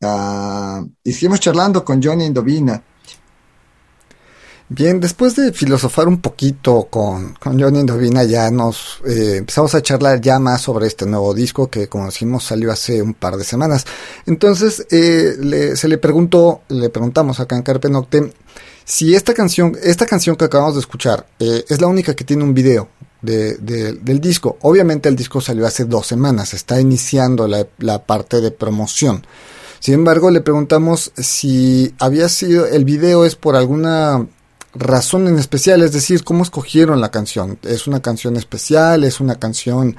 Ah, 0.00 0.82
y 1.02 1.12
seguimos 1.12 1.40
charlando 1.40 1.84
con 1.84 2.02
Johnny 2.02 2.24
Indovina. 2.24 2.82
Bien, 4.70 4.98
después 5.00 5.36
de 5.36 5.52
filosofar 5.52 6.08
un 6.08 6.22
poquito 6.22 6.88
con, 6.90 7.34
con 7.34 7.60
Johnny 7.60 7.80
Indovina, 7.80 8.24
ya 8.24 8.50
nos 8.50 9.00
eh, 9.06 9.36
empezamos 9.36 9.74
a 9.74 9.82
charlar 9.82 10.22
ya 10.22 10.38
más 10.38 10.62
sobre 10.62 10.86
este 10.86 11.04
nuevo 11.04 11.34
disco 11.34 11.68
que, 11.68 11.86
como 11.88 12.06
decimos, 12.06 12.44
salió 12.44 12.72
hace 12.72 13.02
un 13.02 13.12
par 13.12 13.36
de 13.36 13.44
semanas. 13.44 13.84
Entonces, 14.24 14.86
eh, 14.90 15.34
le- 15.38 15.76
se 15.76 15.88
le 15.88 15.98
preguntó, 15.98 16.62
le 16.68 16.88
preguntamos 16.88 17.38
acá 17.40 17.54
en 17.56 17.62
Carpe 17.62 17.90
Noctem, 17.90 18.32
si 18.84 19.14
esta 19.14 19.34
canción, 19.34 19.76
esta 19.82 20.06
canción 20.06 20.36
que 20.36 20.44
acabamos 20.44 20.74
de 20.74 20.80
escuchar, 20.80 21.26
eh, 21.38 21.64
es 21.68 21.80
la 21.80 21.86
única 21.86 22.14
que 22.14 22.24
tiene 22.24 22.44
un 22.44 22.54
video 22.54 22.88
de- 23.22 23.56
de- 23.56 23.92
del 23.94 24.20
disco. 24.20 24.58
Obviamente 24.62 25.08
el 25.08 25.16
disco 25.16 25.40
salió 25.40 25.66
hace 25.66 25.84
dos 25.86 26.06
semanas, 26.06 26.52
está 26.54 26.80
iniciando 26.80 27.48
la, 27.48 27.66
la 27.78 28.04
parte 28.04 28.40
de 28.40 28.50
promoción. 28.50 29.26
Sin 29.80 29.94
embargo, 29.94 30.30
le 30.30 30.40
preguntamos 30.40 31.12
si 31.16 31.94
había 31.98 32.28
sido, 32.28 32.66
el 32.66 32.84
video 32.84 33.24
es 33.24 33.36
por 33.36 33.56
alguna 33.56 34.26
razón 34.74 35.28
en 35.28 35.38
especial, 35.38 35.82
es 35.82 35.92
decir, 35.92 36.24
cómo 36.24 36.42
escogieron 36.42 37.00
la 37.00 37.10
canción. 37.10 37.58
¿Es 37.62 37.86
una 37.86 38.00
canción 38.02 38.36
especial? 38.36 39.04
¿Es 39.04 39.20
una 39.20 39.36
canción 39.36 39.96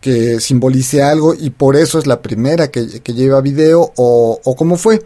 que 0.00 0.40
simbolice 0.40 1.02
algo 1.02 1.34
y 1.34 1.50
por 1.50 1.76
eso 1.76 1.98
es 1.98 2.06
la 2.06 2.22
primera 2.22 2.68
que, 2.70 3.00
que 3.00 3.12
lleva 3.12 3.40
video 3.42 3.92
o, 3.96 4.40
o 4.42 4.56
cómo 4.56 4.76
fue? 4.76 5.02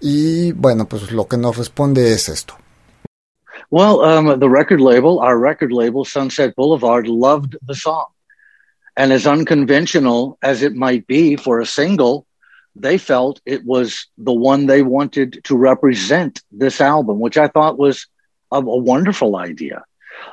Y 0.00 0.52
bueno, 0.52 0.86
pues 0.86 1.10
lo 1.12 1.26
que 1.26 1.36
nos 1.36 1.56
responde 1.56 2.12
es 2.12 2.28
esto. 2.28 2.56
Well, 3.70 4.02
um, 4.02 4.38
the 4.38 4.48
record 4.48 4.80
label, 4.80 5.20
our 5.20 5.38
record 5.38 5.72
label, 5.72 6.04
Sunset 6.04 6.54
Boulevard, 6.54 7.06
loved 7.08 7.56
the 7.66 7.74
song. 7.74 8.06
And 8.96 9.12
as 9.12 9.26
unconventional 9.26 10.38
as 10.42 10.62
it 10.62 10.74
might 10.74 11.06
be 11.06 11.36
for 11.36 11.60
a 11.60 11.66
single, 11.66 12.26
they 12.76 12.98
felt 12.98 13.40
it 13.44 13.64
was 13.64 14.06
the 14.18 14.32
one 14.32 14.66
they 14.66 14.82
wanted 14.82 15.40
to 15.44 15.56
represent 15.56 16.42
this 16.52 16.80
album, 16.80 17.20
which 17.20 17.36
I 17.36 17.48
thought 17.48 17.78
was 17.78 18.06
a, 18.52 18.58
a 18.58 18.60
wonderful 18.60 19.36
idea. 19.36 19.84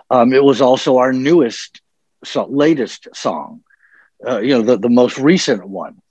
Um, 0.10 0.34
it 0.34 0.44
was 0.44 0.62
also 0.62 0.98
our 0.98 1.14
newest, 1.14 1.82
so, 2.24 2.46
latest 2.46 3.08
song, 3.14 3.64
uh, 4.28 4.40
you 4.40 4.54
know, 4.54 4.62
the, 4.62 4.78
the 4.78 4.90
most 4.90 5.18
recent 5.18 5.68
one. 5.68 6.02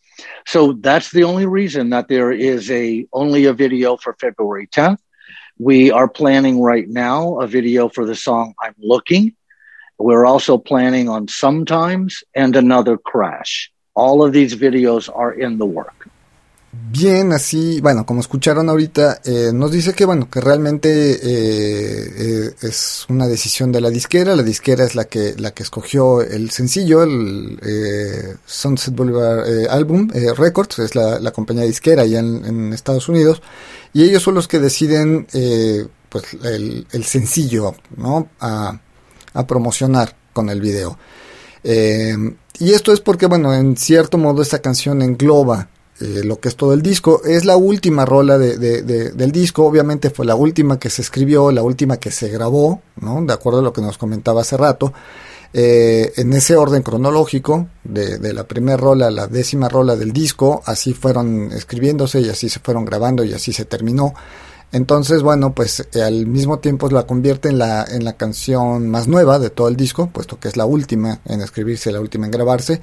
So 0.47 0.73
that's 0.73 1.11
the 1.11 1.25
only 1.25 1.47
reason 1.47 1.91
that 1.91 2.09
there 2.09 2.33
is 2.33 2.71
a 2.71 3.07
only 3.13 3.47
a 3.47 3.53
video 3.53 3.97
for 3.97 4.15
February 4.21 4.67
10th. 4.67 4.99
We 5.59 5.91
are 5.91 6.09
planning 6.09 6.61
right 6.61 6.89
now 6.89 7.41
a 7.41 7.47
video 7.47 7.89
for 7.89 8.07
the 8.07 8.15
song 8.15 8.55
I'm 8.63 8.75
Looking. 8.79 9.35
We're 9.99 10.25
also 10.25 10.57
planning 10.57 11.09
on 11.09 11.29
Sometimes 11.29 12.25
and 12.35 12.57
Another 12.57 12.97
Crash. 12.97 13.71
All 13.95 14.25
of 14.25 14.33
these 14.33 14.55
videos 14.55 15.15
are 15.15 15.33
in 15.33 15.59
the 15.59 15.67
work. 15.67 16.09
Bien, 16.73 17.33
así, 17.33 17.81
bueno, 17.81 18.07
como 18.07 18.21
escucharon 18.21 18.69
ahorita, 18.69 19.23
eh, 19.25 19.51
nos 19.53 19.73
dice 19.73 19.93
que, 19.93 20.05
bueno, 20.05 20.31
que 20.31 20.41
realmente 20.41 20.89
eh, 21.15 22.13
eh, 22.17 22.55
es 22.63 23.07
una 23.09 23.27
decisión 23.27 23.73
de 23.73 23.81
la 23.81 23.91
disquera. 23.91 24.37
La 24.37 24.45
disquera 24.45 24.85
es 24.85 24.95
la 24.95 25.07
que, 25.07 25.35
la 25.37 25.51
que 25.51 25.65
escogió 25.65 26.21
el 26.23 26.51
sencillo, 26.51 27.03
el 27.03 28.39
Sunset 28.47 28.95
Boulevard 28.95 29.69
Album 29.69 30.11
Records, 30.37 30.79
es 30.79 30.95
la, 30.95 31.19
la 31.19 31.33
compañía 31.33 31.65
disquera 31.65 32.03
allá 32.03 32.21
en, 32.21 32.45
en, 32.45 32.73
Estados 32.73 33.09
Unidos, 33.09 33.43
y 33.93 34.05
ellos 34.05 34.23
son 34.23 34.35
los 34.35 34.47
que 34.47 34.61
deciden, 34.61 35.27
pues, 36.09 36.25
el, 36.45 36.87
el, 36.93 37.05
sencillo, 37.05 37.75
¿no? 37.97 38.29
A, 38.39 38.81
a, 39.35 39.47
promocionar 39.47 40.17
con 40.33 40.49
el 40.51 40.61
video. 40.61 40.97
Y 41.65 42.73
esto 42.73 42.93
es 42.93 43.01
porque, 43.01 43.27
bueno, 43.27 43.53
en 43.55 43.77
cierto 43.77 44.19
modo 44.19 44.41
esta 44.41 44.61
canción 44.61 45.03
engloba 45.03 45.69
eh, 46.01 46.23
lo 46.25 46.41
que 46.41 46.49
es 46.49 46.57
todo 46.57 46.73
el 46.73 46.83
disco. 46.83 47.23
Es 47.25 47.45
la 47.45 47.57
última 47.57 48.05
rola 48.05 48.39
de, 48.39 48.57
de, 48.59 48.83
de, 48.83 49.11
del 49.11 49.33
disco, 49.33 49.65
obviamente 49.65 50.11
fue 50.11 50.27
la 50.27 50.35
última 50.35 50.79
que 50.79 50.91
se 50.91 51.03
escribió, 51.03 51.51
la 51.53 51.63
última 51.63 51.99
que 51.99 52.11
se 52.11 52.29
grabó, 52.29 52.81
¿no? 53.01 53.23
De 53.25 53.33
acuerdo 53.33 53.61
a 53.61 53.63
lo 53.63 53.73
que 53.73 53.83
nos 53.83 53.99
comentaba 53.99 54.41
hace 54.43 54.57
rato. 54.57 54.93
eh, 55.53 56.13
en 56.17 56.33
ese 56.33 56.57
orden 56.57 56.83
cronológico, 56.83 57.67
de, 57.83 58.33
la 58.33 58.45
primera 58.45 58.77
rola 58.77 59.09
a 59.09 59.11
la 59.11 59.27
décima 59.27 59.69
rola 59.69 59.97
del 59.97 60.13
disco, 60.13 60.63
así 60.65 60.95
fueron 60.95 61.51
escribiéndose 61.53 62.21
y 62.21 62.29
así 62.29 62.49
se 62.49 62.61
fueron 62.61 62.85
grabando 62.85 63.25
y 63.25 63.33
así 63.33 63.53
se 63.53 63.65
terminó. 63.65 64.15
Entonces, 64.73 65.23
bueno, 65.23 65.53
pues 65.53 65.85
eh, 65.95 66.03
al 66.03 66.27
mismo 66.27 66.61
tiempo 66.61 66.89
la 66.91 67.05
convierte 67.05 67.49
en 67.49 67.59
la, 67.59 67.85
en 67.85 68.05
la 68.05 68.13
canción 68.13 68.89
más 68.89 69.09
nueva 69.09 69.41
de 69.41 69.51
todo 69.51 69.67
el 69.67 69.75
disco, 69.77 70.09
puesto 70.13 70.39
que 70.39 70.47
es 70.49 70.57
la 70.57 70.67
última 70.67 71.21
en 71.25 71.41
escribirse, 71.41 71.91
la 71.91 72.01
última 72.01 72.27
en 72.27 72.31
grabarse. 72.33 72.81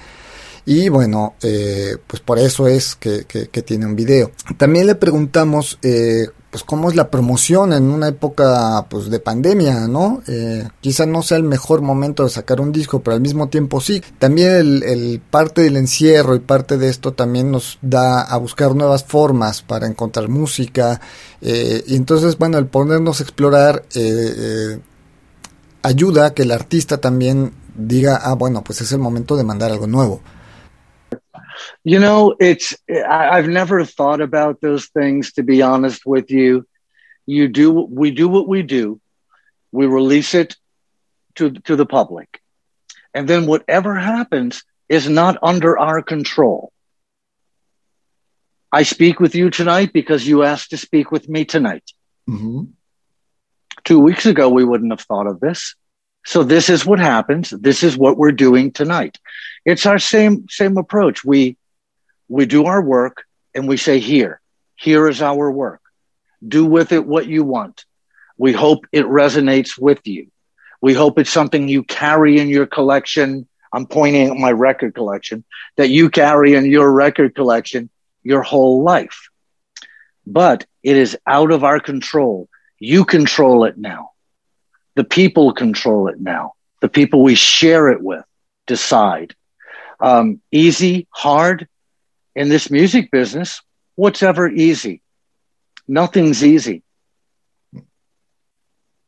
Y 0.70 0.90
bueno, 0.90 1.36
eh, 1.42 1.96
pues 2.06 2.22
por 2.22 2.40
eso 2.40 2.68
es 2.68 2.98
que, 2.98 3.24
que, 3.26 3.62
tiene 3.62 3.86
un 3.86 3.96
video. 3.96 4.32
También 4.58 4.86
le 4.86 4.96
preguntamos 4.96 5.80
eh, 5.82 6.28
pues 6.52 6.66
cómo 6.66 6.90
es 6.90 6.96
la 6.98 7.10
promoción 7.10 7.72
en 7.72 7.90
una 7.90 8.10
época 8.10 8.86
pues 8.90 9.10
de 9.10 9.22
pandemia, 9.22 9.88
¿no? 9.88 10.22
Eh, 10.28 10.68
quizá 10.82 11.06
no 11.06 11.24
sea 11.24 11.38
el 11.38 11.44
mejor 11.44 11.82
momento 11.82 12.26
de 12.26 12.30
sacar 12.30 12.60
un 12.60 12.74
disco, 12.74 13.02
pero 13.02 13.16
al 13.16 13.22
mismo 13.22 13.48
tiempo 13.48 13.80
sí. 13.80 14.04
También 14.20 14.52
el, 14.52 14.84
el, 14.84 15.22
parte 15.22 15.62
del 15.62 15.78
encierro 15.78 16.36
y 16.36 16.40
parte 16.40 16.78
de 16.78 16.90
esto 16.90 17.14
también 17.14 17.50
nos 17.50 17.80
da 17.82 18.22
a 18.24 18.36
buscar 18.36 18.76
nuevas 18.76 19.06
formas 19.06 19.62
para 19.62 19.88
encontrar 19.88 20.28
música. 20.28 21.00
Eh, 21.42 21.82
y 21.88 21.96
entonces, 21.96 22.38
bueno, 22.38 22.58
el 22.58 22.66
ponernos 22.66 23.22
a 23.22 23.24
explorar 23.24 23.86
eh, 23.96 24.34
eh, 24.36 24.80
ayuda 25.82 26.26
a 26.26 26.34
que 26.34 26.44
el 26.44 26.52
artista 26.52 26.98
también 26.98 27.54
diga, 27.74 28.18
ah, 28.18 28.34
bueno, 28.34 28.66
pues 28.66 28.82
es 28.82 28.92
el 28.92 29.00
momento 29.00 29.38
de 29.38 29.46
mandar 29.46 29.72
algo 29.72 29.88
nuevo. 29.88 30.22
You 31.88 32.00
know, 32.00 32.36
it's 32.38 32.76
I, 32.90 33.30
I've 33.38 33.48
never 33.48 33.86
thought 33.86 34.20
about 34.20 34.60
those 34.60 34.88
things 34.88 35.32
to 35.36 35.44
be 35.44 35.62
honest 35.62 36.06
with 36.06 36.30
you. 36.30 36.68
You 37.26 37.48
do 37.48 37.72
we 37.72 38.12
do 38.12 38.28
what 38.28 38.46
we 38.46 38.62
do. 38.62 39.00
We 39.72 39.86
release 39.86 40.34
it 40.34 40.58
to 41.36 41.50
to 41.50 41.78
the 41.78 41.86
public. 41.86 42.42
And 43.14 43.26
then 43.26 43.46
whatever 43.46 43.96
happens 43.96 44.66
is 44.90 45.08
not 45.08 45.38
under 45.42 45.80
our 45.80 46.02
control. 46.02 46.74
I 48.70 48.84
speak 48.84 49.22
with 49.22 49.34
you 49.34 49.50
tonight 49.50 49.94
because 49.94 50.28
you 50.28 50.44
asked 50.44 50.72
to 50.72 50.78
speak 50.78 51.10
with 51.10 51.30
me 51.30 51.46
tonight. 51.46 51.90
Mm-hmm. 52.30 52.64
Two 53.86 54.00
weeks 54.00 54.26
ago, 54.26 54.50
we 54.50 54.66
wouldn't 54.66 54.92
have 54.92 55.08
thought 55.08 55.28
of 55.28 55.40
this. 55.40 55.74
So 56.26 56.44
this 56.44 56.70
is 56.70 56.86
what 56.86 57.00
happens. 57.00 57.52
This 57.52 57.82
is 57.82 57.98
what 57.98 58.18
we're 58.18 58.34
doing 58.34 58.74
tonight. 58.74 59.18
It's 59.64 59.86
our 59.86 60.00
same 60.00 60.48
same 60.50 60.76
approach. 60.76 61.24
We 61.24 61.56
we 62.28 62.46
do 62.46 62.66
our 62.66 62.82
work 62.82 63.24
and 63.54 63.68
we 63.68 63.78
say 63.78 64.00
here, 64.00 64.42
here 64.76 65.08
is 65.08 65.22
our 65.22 65.52
work. 65.52 65.82
Do 66.46 66.66
with 66.66 66.92
it 66.92 67.06
what 67.06 67.28
you 67.28 67.44
want. 67.44 67.86
We 68.38 68.54
hope 68.54 68.86
it 68.92 69.06
resonates 69.06 69.80
with 69.80 70.06
you. 70.06 70.28
We 70.82 70.94
hope 70.94 71.18
it's 71.18 71.32
something 71.32 71.68
you 71.68 71.84
carry 71.84 72.40
in 72.40 72.50
your 72.50 72.68
collection. 72.68 73.48
I'm 73.74 73.88
pointing 73.88 74.30
at 74.30 74.38
my 74.38 74.52
record 74.52 74.94
collection 74.94 75.44
that 75.76 75.90
you 75.90 76.10
carry 76.10 76.54
in 76.54 76.66
your 76.66 76.92
record 76.92 77.34
collection 77.36 77.90
your 78.24 78.44
whole 78.44 78.84
life. 78.84 79.30
But 80.26 80.66
it 80.84 80.96
is 80.98 81.18
out 81.26 81.52
of 81.52 81.64
our 81.64 81.80
control. 81.80 82.50
You 82.80 83.06
control 83.06 83.64
it 83.64 83.78
now. 83.78 84.12
The 84.96 85.04
people 85.04 85.54
control 85.54 86.10
it 86.10 86.20
now. 86.20 86.54
The 86.82 86.90
people 86.90 87.24
we 87.24 87.36
share 87.36 87.90
it 87.90 88.02
with 88.02 88.24
decide. 88.68 89.36
Um, 90.00 90.42
easy, 90.52 91.08
hard. 91.10 91.68
In 92.38 92.50
this 92.50 92.70
music 92.70 93.10
business, 93.10 93.64
what's 93.96 94.22
ever 94.22 94.48
easy? 94.48 95.02
Nothing's 95.88 96.44
easy. 96.44 96.84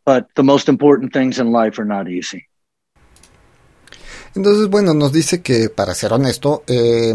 But 0.04 0.34
the 0.34 0.42
most 0.42 0.68
important 0.68 1.14
things 1.14 1.38
in 1.38 1.52
life 1.52 1.78
are 1.78 1.86
not 1.86 2.08
easy. 2.10 2.48
Entonces, 4.34 4.68
bueno, 4.68 4.96
nos 4.96 5.12
dice 5.12 5.44
que, 5.44 5.70
para 5.70 5.94
ser 5.94 6.12
honesto, 6.12 6.64
eh, 6.66 7.14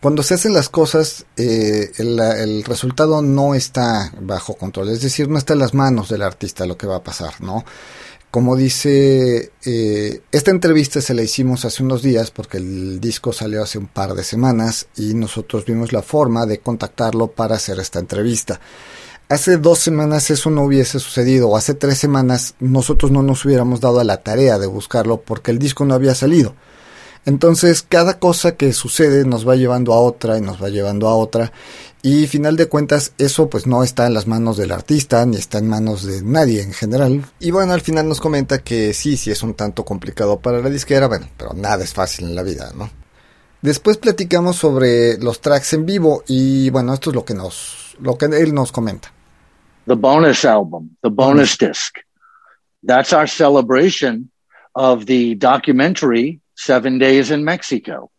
cuando 0.00 0.22
se 0.22 0.32
hacen 0.32 0.54
las 0.54 0.70
cosas, 0.70 1.26
eh, 1.36 1.90
el, 1.98 2.18
el, 2.18 2.64
resultado 2.64 3.20
no 3.20 3.54
está 3.54 4.10
bajo 4.22 4.54
control, 4.54 4.88
es 4.88 5.02
decir, 5.02 5.28
no 5.28 5.36
está 5.36 5.52
en 5.52 5.58
las 5.58 5.74
manos 5.74 6.08
del 6.08 6.22
artista 6.22 6.64
lo 6.64 6.78
que 6.78 6.86
va 6.86 6.96
a 6.96 7.02
pasar, 7.02 7.38
¿no? 7.42 7.66
Como 8.30 8.56
dice, 8.56 9.52
eh, 9.64 10.20
esta 10.32 10.50
entrevista 10.50 11.00
se 11.00 11.14
la 11.14 11.22
hicimos 11.22 11.64
hace 11.64 11.82
unos 11.82 12.02
días 12.02 12.30
porque 12.30 12.58
el 12.58 13.00
disco 13.00 13.32
salió 13.32 13.62
hace 13.62 13.78
un 13.78 13.86
par 13.86 14.12
de 14.12 14.22
semanas 14.22 14.86
y 14.96 15.14
nosotros 15.14 15.64
vimos 15.64 15.94
la 15.94 16.02
forma 16.02 16.44
de 16.44 16.58
contactarlo 16.58 17.28
para 17.28 17.56
hacer 17.56 17.78
esta 17.80 18.00
entrevista. 18.00 18.60
Hace 19.30 19.56
dos 19.56 19.78
semanas 19.78 20.30
eso 20.30 20.50
no 20.50 20.62
hubiese 20.62 21.00
sucedido, 21.00 21.48
o 21.48 21.56
hace 21.56 21.72
tres 21.74 21.98
semanas 21.98 22.54
nosotros 22.60 23.10
no 23.10 23.22
nos 23.22 23.44
hubiéramos 23.46 23.80
dado 23.80 24.00
a 24.00 24.04
la 24.04 24.22
tarea 24.22 24.58
de 24.58 24.66
buscarlo 24.66 25.22
porque 25.22 25.50
el 25.50 25.58
disco 25.58 25.86
no 25.86 25.94
había 25.94 26.14
salido. 26.14 26.54
Entonces 27.24 27.84
cada 27.86 28.18
cosa 28.18 28.56
que 28.56 28.72
sucede 28.72 29.24
nos 29.24 29.48
va 29.48 29.56
llevando 29.56 29.92
a 29.92 30.00
otra 30.00 30.38
y 30.38 30.40
nos 30.40 30.62
va 30.62 30.68
llevando 30.68 31.08
a 31.08 31.14
otra 31.14 31.52
y 32.02 32.26
final 32.26 32.56
de 32.56 32.68
cuentas 32.68 33.12
eso 33.18 33.50
pues 33.50 33.66
no 33.66 33.82
está 33.82 34.06
en 34.06 34.14
las 34.14 34.26
manos 34.26 34.56
del 34.56 34.72
artista 34.72 35.26
ni 35.26 35.36
está 35.36 35.58
en 35.58 35.68
manos 35.68 36.04
de 36.04 36.22
nadie 36.22 36.62
en 36.62 36.72
general. 36.72 37.24
Y 37.40 37.50
bueno, 37.50 37.72
al 37.72 37.80
final 37.80 38.08
nos 38.08 38.20
comenta 38.20 38.58
que 38.58 38.94
sí, 38.94 39.16
sí 39.16 39.30
es 39.30 39.42
un 39.42 39.54
tanto 39.54 39.84
complicado 39.84 40.38
para 40.38 40.60
la 40.60 40.70
disquera, 40.70 41.08
bueno, 41.08 41.28
pero 41.36 41.52
nada 41.54 41.82
es 41.82 41.92
fácil 41.92 42.26
en 42.26 42.34
la 42.34 42.42
vida, 42.42 42.72
¿no? 42.74 42.90
Después 43.60 43.96
platicamos 43.96 44.56
sobre 44.56 45.18
los 45.18 45.40
tracks 45.40 45.72
en 45.72 45.84
vivo 45.84 46.22
y 46.28 46.70
bueno, 46.70 46.94
esto 46.94 47.10
es 47.10 47.16
lo 47.16 47.24
que 47.24 47.34
nos 47.34 47.96
lo 48.00 48.16
que 48.16 48.26
él 48.26 48.54
nos 48.54 48.70
comenta. 48.70 49.12
The 49.86 49.94
bonus 49.94 50.44
album, 50.44 50.90
the 51.02 51.10
bonus 51.10 51.56
disc. 51.58 51.98
That's 52.86 53.12
our 53.12 53.26
celebration 53.26 54.30
of 54.74 55.06
the 55.06 55.34
documentary 55.34 56.40
seven 56.54 56.98
days 56.98 57.30
in 57.30 57.42
Mexico. 57.42 58.10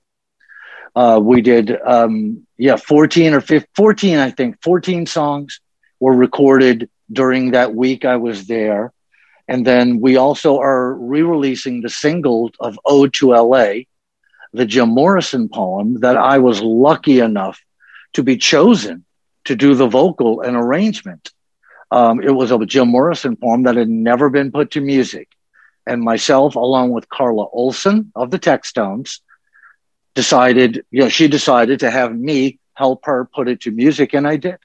Uh, 0.96 1.20
we 1.22 1.42
did, 1.42 1.78
um, 1.82 2.46
yeah, 2.58 2.76
14 2.76 3.34
or 3.34 3.42
15, 3.42 3.68
14, 3.76 4.18
I 4.18 4.32
think, 4.32 4.62
14 4.64 5.06
songs 5.06 5.62
were 6.00 6.14
recorded 6.14 6.90
during 7.12 7.52
that 7.52 7.76
week 7.76 8.06
I 8.06 8.18
was 8.18 8.48
there. 8.48 8.94
And 9.48 9.66
then 9.66 10.00
we 10.00 10.18
also 10.18 10.60
are 10.60 10.94
re 10.94 11.24
releasing 11.24 11.82
the 11.82 11.90
single 11.90 12.52
of 12.60 12.80
Ode 12.86 13.14
to 13.16 13.32
LA, 13.32 13.86
the 14.54 14.66
Jim 14.66 14.90
Morrison 14.90 15.50
poem 15.50 16.00
that 16.02 16.18
I 16.18 16.38
was 16.38 16.62
lucky 16.62 17.20
enough 17.20 17.60
to 18.14 18.24
be 18.24 18.38
chosen 18.38 19.06
to 19.46 19.56
do 19.56 19.74
the 19.74 19.88
vocal 19.88 20.42
and 20.42 20.56
arrangement. 20.56 21.32
Um, 21.92 22.22
it 22.22 22.30
was 22.30 22.52
a 22.52 22.66
Jim 22.66 22.90
Morrison 22.90 23.36
poem 23.36 23.64
that 23.64 23.76
had 23.76 23.90
never 23.90 24.30
been 24.30 24.52
put 24.52 24.72
to 24.72 24.82
music 24.82 25.30
and 25.88 26.02
myself, 26.02 26.56
along 26.56 26.92
with 26.92 27.10
Carla 27.10 27.48
Olson 27.52 28.12
of 28.16 28.30
the 28.30 28.38
Textones, 28.38 29.22
decided, 30.16 30.84
you 30.92 31.02
know, 31.02 31.10
she 31.10 31.28
decided 31.28 31.80
to 31.80 31.92
have 31.92 32.16
me 32.16 32.60
help 32.74 33.06
her 33.06 33.30
put 33.34 33.48
it 33.48 33.62
to 33.62 33.72
music, 33.72 34.14
and 34.14 34.28
I 34.28 34.38
did. 34.38 34.58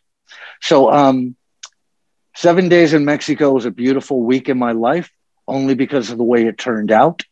So, 0.61 0.91
um, 0.91 1.37
seven 2.35 2.69
days 2.69 2.93
in 2.95 3.05
Mexico 3.05 3.53
was 3.53 3.65
a 3.67 3.71
beautiful 3.71 4.23
week 4.23 4.49
in 4.49 4.59
my 4.59 4.73
life, 4.73 5.11
only 5.47 5.75
because 5.75 6.11
of 6.11 6.19
the 6.19 6.25
way 6.25 6.47
it 6.47 6.59
turned 6.59 6.91
out. 6.91 7.23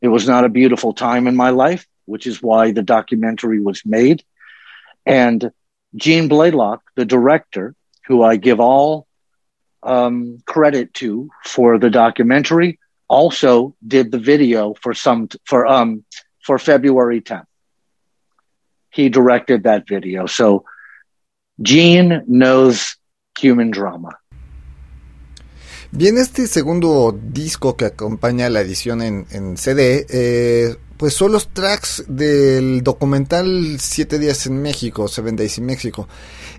It 0.00 0.08
was 0.08 0.28
not 0.28 0.44
a 0.44 0.48
beautiful 0.50 0.92
time 0.92 1.26
in 1.26 1.36
my 1.36 1.50
life, 1.50 1.86
which 2.04 2.26
is 2.26 2.42
why 2.42 2.72
the 2.72 2.82
documentary 2.82 3.60
was 3.60 3.82
made. 3.84 4.24
And 5.04 5.50
Gene 5.94 6.28
Blaylock, 6.28 6.82
the 6.96 7.04
director, 7.04 7.74
who 8.06 8.22
I 8.22 8.36
give 8.36 8.60
all 8.60 9.06
um, 9.82 10.38
credit 10.46 10.94
to 10.94 11.30
for 11.44 11.78
the 11.78 11.90
documentary, 11.90 12.78
also 13.08 13.74
did 13.86 14.10
the 14.10 14.18
video 14.18 14.74
for 14.74 14.94
some 14.94 15.28
for 15.44 15.66
um 15.66 16.04
for 16.46 16.58
February 16.58 17.20
10th. 17.20 17.46
He 18.90 19.08
directed 19.08 19.64
that 19.64 19.86
video. 19.86 20.26
So 20.26 20.64
Gene 21.60 22.22
knows 22.26 22.96
human 23.38 23.70
drama. 23.70 24.20
Bien, 25.90 26.18
este 26.18 26.46
segundo 26.46 27.18
disco 27.18 27.76
que 27.76 27.86
acompaña 27.86 28.50
la 28.50 28.60
edición 28.60 29.02
en, 29.02 29.26
en 29.30 29.56
CD, 29.56 30.06
eh, 30.10 30.76
pues 30.96 31.14
son 31.14 31.32
los 31.32 31.48
tracks 31.48 32.04
del 32.08 32.82
documental 32.82 33.78
Siete 33.80 34.18
días 34.18 34.46
en 34.46 34.60
México, 34.60 35.08
Seven 35.08 35.36
Days 35.36 35.58
in 35.58 35.66
México. 35.66 36.08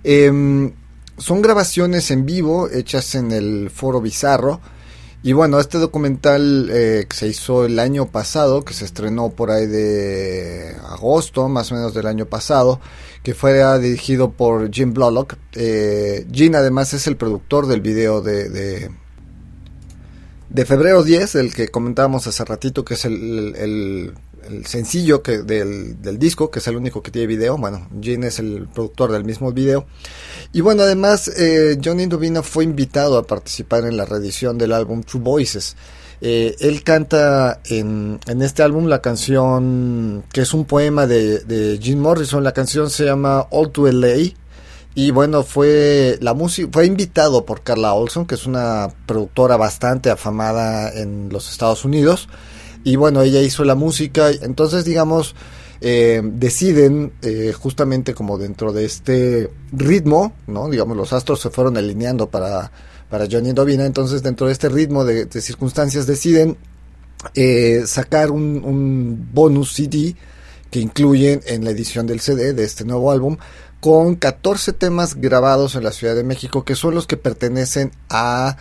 Eh, 0.04 0.72
son 1.18 1.42
grabaciones 1.42 2.10
en 2.12 2.26
vivo 2.26 2.70
hechas 2.70 3.16
en 3.16 3.32
el 3.32 3.70
Foro 3.70 4.02
Bizarro. 4.02 4.62
Y 5.24 5.34
bueno, 5.34 5.60
este 5.60 5.80
documental 5.80 6.70
eh, 6.72 7.06
que 7.10 7.16
se 7.16 7.28
hizo 7.28 7.66
el 7.66 7.80
año 7.80 8.08
pasado, 8.08 8.64
que 8.64 8.74
se 8.74 8.86
estrenó 8.86 9.32
por 9.32 9.50
ahí 9.50 9.66
de 9.66 10.76
agosto, 10.90 11.50
más 11.50 11.72
o 11.72 11.76
menos 11.76 11.94
del 11.94 12.06
año 12.06 12.28
pasado, 12.28 12.80
que 13.24 13.34
fue 13.34 13.80
dirigido 13.80 14.32
por 14.32 14.72
Jim 14.72 14.94
Blolock. 14.94 15.36
Eh, 15.54 16.28
Jim 16.32 16.54
además 16.56 16.94
es 16.94 17.08
el 17.08 17.18
productor 17.18 17.68
del 17.68 17.82
video 17.82 18.22
de, 18.22 18.50
de, 18.50 18.92
de, 20.50 20.66
febrero 20.66 21.04
10, 21.04 21.36
el 21.36 21.54
que 21.54 21.70
comentábamos 21.70 22.28
hace 22.28 22.46
ratito, 22.46 22.86
que 22.86 22.94
es 22.94 23.06
el, 23.06 24.14
el 24.48 24.66
sencillo 24.66 25.22
que 25.22 25.40
del, 25.40 26.02
del, 26.02 26.18
disco, 26.18 26.50
que 26.50 26.60
es 26.60 26.68
el 26.68 26.76
único 26.76 27.02
que 27.02 27.12
tiene 27.12 27.28
video. 27.28 27.58
Bueno, 27.58 27.88
Jim 28.02 28.24
es 28.24 28.40
el 28.40 28.68
productor 28.74 29.12
del 29.12 29.24
mismo 29.24 29.52
video. 29.52 29.86
Y 30.54 30.62
bueno, 30.62 30.84
además, 30.84 31.28
eh, 31.38 31.78
Johnny 31.84 32.04
Indovina 32.04 32.42
fue 32.44 32.64
invitado 32.64 33.18
a 33.18 33.24
participar 33.24 33.86
en 33.86 33.98
la 33.98 34.06
reedición 34.06 34.58
del 34.58 34.74
álbum 34.74 35.04
True 35.04 35.22
Voices. 35.22 35.76
Eh, 36.20 36.56
él 36.60 36.84
canta 36.84 37.62
en, 37.66 38.20
en, 38.26 38.42
este 38.42 38.64
álbum 38.64 38.88
la 38.88 39.02
canción 39.02 40.24
que 40.34 40.42
es 40.42 40.54
un 40.56 40.66
poema 40.66 41.06
de, 41.06 41.40
de 41.40 41.80
Jim 41.82 42.00
Morrison. 42.00 42.44
La 42.44 42.54
canción 42.54 42.90
se 42.90 43.06
llama 43.06 43.48
All 43.52 43.72
to 43.72 43.92
LA. 43.92 44.34
Y 44.96 45.12
bueno, 45.12 45.44
fue 45.44 46.18
la 46.22 46.34
música, 46.34 46.70
fue 46.72 46.88
invitado 46.88 47.46
por 47.46 47.62
Carla 47.62 47.94
Olson, 47.94 48.26
que 48.26 48.34
es 48.34 48.48
una 48.48 48.88
productora 49.06 49.56
bastante 49.56 50.10
afamada 50.10 50.92
en 50.92 51.30
los 51.30 51.52
Estados 51.52 51.86
Unidos. 51.86 52.28
Y 52.88 52.96
bueno, 52.96 53.22
ella 53.22 53.42
hizo 53.42 53.66
la 53.66 53.76
música. 53.76 54.32
Entonces, 54.32 54.86
digamos, 54.86 55.36
eh, 55.82 56.22
deciden 56.24 57.12
eh, 57.22 57.52
justamente 57.52 58.14
como 58.14 58.38
dentro 58.38 58.72
de 58.72 58.86
este 58.86 59.52
ritmo, 59.74 60.32
¿no? 60.48 60.70
Digamos, 60.70 60.96
los 60.96 61.12
astros 61.12 61.42
se 61.42 61.50
fueron 61.50 61.76
alineando 61.76 62.30
para, 62.30 62.72
para 63.10 63.28
Johnny 63.30 63.52
Dovina, 63.52 63.86
entonces 63.86 64.24
dentro 64.24 64.48
de 64.48 64.54
este 64.54 64.70
ritmo 64.70 65.04
de, 65.04 65.28
circunstancias 65.42 66.08
deciden 66.08 66.56
eh, 67.36 67.84
sacar 67.86 68.32
un, 68.32 68.64
un, 68.64 69.32
bonus 69.34 69.74
CD 69.74 70.16
que 70.72 70.80
incluyen 70.80 71.42
en 71.46 71.66
la 71.66 71.72
edición 71.72 72.08
del 72.08 72.22
CD 72.22 72.54
de 72.54 72.64
este 72.64 72.86
nuevo 72.86 73.12
álbum 73.12 73.36
con 73.82 74.16
14 74.16 74.72
temas 74.72 75.16
grabados 75.16 75.76
en 75.76 75.84
la 75.84 75.92
Ciudad 75.92 76.16
de 76.16 76.24
México 76.24 76.64
que 76.64 76.76
son 76.76 76.96
los 76.96 77.06
que 77.06 77.18
pertenecen 77.18 77.92
a 78.10 78.56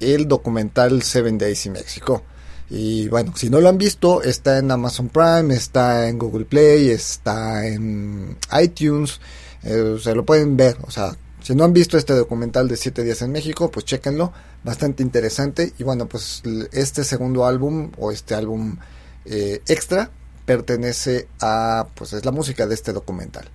el 0.00 0.26
documental 0.26 1.02
Seven 1.02 1.36
Days 1.36 1.66
in 1.66 1.72
México. 1.72 2.22
Y 2.70 3.08
bueno, 3.08 3.32
si 3.34 3.48
no 3.48 3.60
lo 3.60 3.68
han 3.68 3.78
visto, 3.78 4.22
está 4.22 4.58
en 4.58 4.70
Amazon 4.70 5.08
Prime, 5.08 5.54
está 5.54 6.08
en 6.08 6.18
Google 6.18 6.44
Play, 6.44 6.90
está 6.90 7.66
en 7.66 8.36
iTunes, 8.60 9.20
eh, 9.62 9.96
se 10.02 10.14
lo 10.14 10.24
pueden 10.24 10.56
ver. 10.56 10.76
O 10.82 10.90
sea, 10.90 11.16
si 11.42 11.54
no 11.54 11.64
han 11.64 11.72
visto 11.72 11.96
este 11.96 12.12
documental 12.12 12.68
de 12.68 12.76
7 12.76 13.02
días 13.04 13.22
en 13.22 13.32
México, 13.32 13.70
pues 13.70 13.86
chéquenlo, 13.86 14.32
bastante 14.64 15.02
interesante. 15.02 15.72
Y 15.78 15.84
bueno, 15.84 16.06
pues 16.06 16.42
este 16.72 17.04
segundo 17.04 17.46
álbum 17.46 17.90
o 17.96 18.12
este 18.12 18.34
álbum 18.34 18.76
eh, 19.24 19.62
extra 19.66 20.10
pertenece 20.44 21.28
a, 21.40 21.88
pues 21.94 22.12
es 22.12 22.24
la 22.24 22.32
música 22.32 22.66
de 22.66 22.74
este 22.74 22.92
documental. 22.92 23.48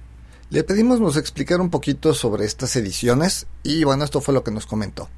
Le 0.50 0.64
pedimos 0.64 1.00
nos 1.00 1.18
explicar 1.18 1.62
un 1.62 1.70
poquito 1.72 2.14
sobre 2.14 2.46
estas 2.46 2.76
ediciones 2.76 3.48
y 3.64 3.84
bueno, 3.84 4.04
esto 4.04 4.22
fue 4.22 4.34
lo 4.34 4.44
que 4.44 4.52
nos 4.52 4.68
comentó. 4.68 5.10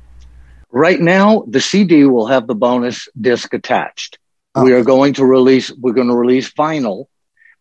Right 0.76 1.00
now, 1.00 1.46
the 1.48 1.62
CD 1.62 2.04
will 2.04 2.28
have 2.28 2.48
the 2.48 2.54
bonus 2.54 3.08
disc 3.16 3.54
attached. 3.54 4.20
Oh. 4.56 4.66
We 4.66 4.74
are 4.74 4.84
going 4.84 5.14
to 5.14 5.24
release, 5.26 5.72
we're 5.80 5.94
going 5.94 6.10
to 6.10 6.18
release 6.18 6.52
vinyl, 6.52 7.08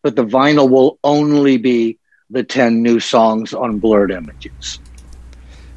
but 0.02 0.16
the 0.16 0.24
vinyl 0.24 0.68
will 0.68 0.98
only 1.04 1.56
be 1.56 1.98
the 2.28 2.42
10 2.42 2.82
new 2.82 2.98
songs 2.98 3.54
on 3.54 3.78
blurred 3.78 4.10
images. 4.10 4.80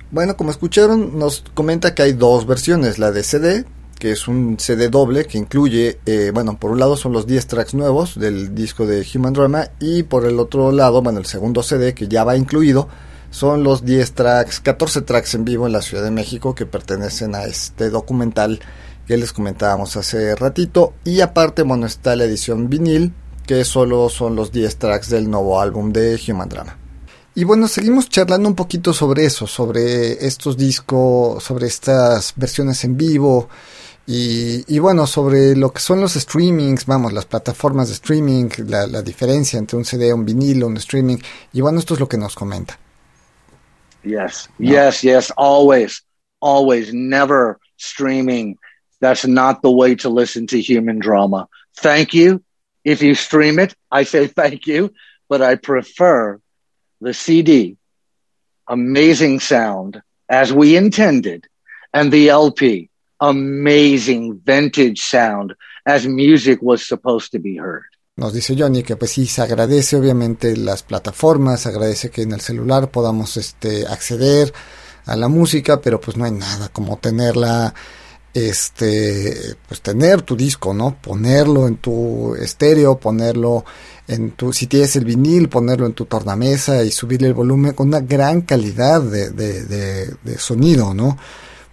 Bueno, 0.09 0.35
como 0.35 0.49
escucharon, 0.49 1.19
nos 1.19 1.43
comenta 1.53 1.93
que 1.93 2.01
hay 2.01 2.13
dos 2.13 2.47
versiones, 2.47 2.97
la 2.97 3.11
de 3.11 3.21
CD, 3.21 3.65
que 3.99 4.13
es 4.13 4.27
un 4.27 4.57
CD 4.57 4.89
doble 4.89 5.25
que 5.25 5.37
incluye, 5.37 5.99
eh, 6.07 6.31
bueno, 6.33 6.57
por 6.57 6.71
un 6.71 6.79
lado 6.79 6.97
son 6.97 7.13
los 7.13 7.27
10 7.27 7.45
tracks 7.45 7.75
nuevos 7.75 8.19
del 8.19 8.55
disco 8.55 8.87
de 8.87 9.05
Human 9.13 9.33
Drama 9.33 9.67
y 9.79 10.01
por 10.01 10.25
el 10.25 10.39
otro 10.39 10.71
lado, 10.71 11.03
bueno, 11.03 11.19
el 11.19 11.27
segundo 11.27 11.61
CD 11.61 11.93
que 11.93 12.07
ya 12.07 12.23
va 12.23 12.35
incluido, 12.35 12.87
son 13.29 13.63
los 13.63 13.83
10 13.83 14.13
tracks, 14.13 14.59
14 14.59 15.01
tracks 15.01 15.35
en 15.35 15.45
vivo 15.45 15.67
en 15.67 15.73
la 15.73 15.81
Ciudad 15.81 16.03
de 16.03 16.11
México 16.11 16.55
que 16.55 16.65
pertenecen 16.65 17.35
a 17.35 17.45
este 17.45 17.89
documental 17.89 18.59
que 19.07 19.17
les 19.17 19.33
comentábamos 19.33 19.95
hace 19.95 20.35
ratito. 20.35 20.93
Y 21.03 21.21
aparte, 21.21 21.63
bueno, 21.63 21.85
está 21.85 22.15
la 22.15 22.25
edición 22.25 22.69
vinil, 22.69 23.13
que 23.45 23.63
solo 23.63 24.09
son 24.09 24.35
los 24.35 24.51
10 24.51 24.77
tracks 24.77 25.09
del 25.09 25.29
nuevo 25.29 25.59
álbum 25.59 25.91
de 25.91 26.19
Human 26.27 26.49
Drama. 26.49 26.77
Y 27.33 27.43
bueno, 27.43 27.67
seguimos 27.67 28.09
charlando 28.09 28.49
un 28.49 28.55
poquito 28.55 28.93
sobre 28.93 29.25
eso, 29.25 29.45
sobre 29.45 30.25
estos 30.25 30.57
discos, 30.57 31.43
sobre 31.43 31.67
estas 31.67 32.33
versiones 32.35 32.83
en 32.83 32.97
vivo 32.97 33.47
y, 34.07 34.79
bueno, 34.79 35.05
sobre 35.05 35.55
lo 35.55 35.71
que 35.71 35.81
son 35.81 36.01
los 36.01 36.13
streamings, 36.13 36.85
vamos, 36.85 37.13
las 37.13 37.25
plataformas 37.25 37.89
de 37.89 37.93
streaming, 37.93 38.49
la, 38.65 38.87
la 38.87 39.01
diferencia 39.01 39.59
entre 39.59 39.77
un 39.77 39.85
CD, 39.85 40.13
un 40.13 40.25
vinilo, 40.25 40.65
un 40.65 40.77
streaming. 40.77 41.17
Y 41.53 41.61
bueno, 41.61 41.77
esto 41.77 41.93
es 41.93 41.99
lo 41.99 42.09
que 42.09 42.17
nos 42.17 42.33
comenta. 42.33 42.79
Yes, 44.07 44.47
no. 44.59 44.71
yes, 44.71 45.03
yes. 45.03 45.31
Always, 45.31 46.01
always, 46.41 46.93
never 46.93 47.59
streaming. 47.77 48.57
That's 49.01 49.25
not 49.25 49.61
the 49.61 49.71
way 49.71 49.95
to 49.95 50.09
listen 50.09 50.47
to 50.47 50.61
human 50.61 50.99
drama. 50.99 51.47
Thank 51.77 52.13
you. 52.13 52.43
If 52.83 53.01
you 53.01 53.15
stream 53.15 53.59
it, 53.59 53.75
I 53.91 54.03
say 54.03 54.27
thank 54.39 54.67
you, 54.67 54.93
but 55.29 55.41
I 55.41 55.55
prefer 55.55 56.39
the 57.01 57.13
CD, 57.13 57.77
amazing 58.67 59.39
sound 59.39 60.01
as 60.29 60.53
we 60.53 60.75
intended, 60.75 61.47
and 61.93 62.11
the 62.11 62.29
LP, 62.29 62.89
amazing 63.19 64.39
vintage 64.43 65.01
sound 65.01 65.53
as 65.85 66.07
music 66.07 66.61
was 66.61 66.85
supposed 66.87 67.31
to 67.31 67.39
be 67.39 67.57
heard. 67.57 67.85
Nos 68.17 68.33
dice 68.33 68.55
Johnny 68.57 68.81
que 68.81 68.95
pues 68.95 69.11
sí 69.11 69.27
se 69.27 69.43
agradece 69.43 69.95
obviamente 69.95 70.57
las 70.57 70.81
plataformas, 70.81 71.61
se 71.61 71.69
agradece 71.69 72.09
que 72.09 72.23
en 72.23 72.31
el 72.31 72.41
celular 72.41 72.89
podamos 72.89 73.37
este 73.37 73.85
acceder 73.85 74.51
a 75.05 75.15
la 75.15 75.27
música, 75.27 75.79
pero 75.81 76.01
pues 76.01 76.17
no 76.17 76.25
hay 76.25 76.31
nada 76.31 76.69
como 76.69 76.97
tenerla 76.97 77.75
este 78.33 79.55
pues 79.67 79.81
tener 79.81 80.23
tu 80.23 80.35
disco, 80.35 80.73
¿no? 80.73 80.99
Ponerlo 80.99 81.67
en 81.67 81.77
tu 81.77 82.33
estéreo, 82.33 82.97
ponerlo 82.97 83.63
en 84.07 84.31
tu 84.31 84.51
si 84.51 84.65
tienes 84.65 84.95
el 84.95 85.05
vinil, 85.05 85.47
ponerlo 85.47 85.85
en 85.85 85.93
tu 85.93 86.05
tornamesa 86.05 86.83
y 86.83 86.89
subirle 86.89 87.27
el 87.27 87.35
volumen 87.35 87.73
con 87.73 87.89
una 87.89 87.99
gran 87.99 88.41
calidad 88.41 88.99
de, 88.99 89.29
de, 89.29 89.63
de, 89.65 90.15
de 90.23 90.37
sonido, 90.39 90.95
¿no? 90.95 91.19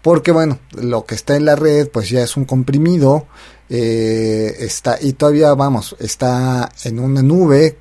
Porque 0.04 0.32
bueno, 0.32 0.58
lo 0.72 1.06
que 1.06 1.14
está 1.14 1.34
en 1.34 1.46
la 1.46 1.56
red 1.56 1.88
pues 1.88 2.10
ya 2.10 2.22
es 2.22 2.36
un 2.36 2.44
comprimido 2.44 3.26
eh, 3.70 4.54
está 4.58 4.98
y 5.00 5.14
todavía 5.14 5.54
vamos 5.54 5.96
está 5.98 6.70
en 6.84 6.98
una 6.98 7.22
nube. 7.22 7.78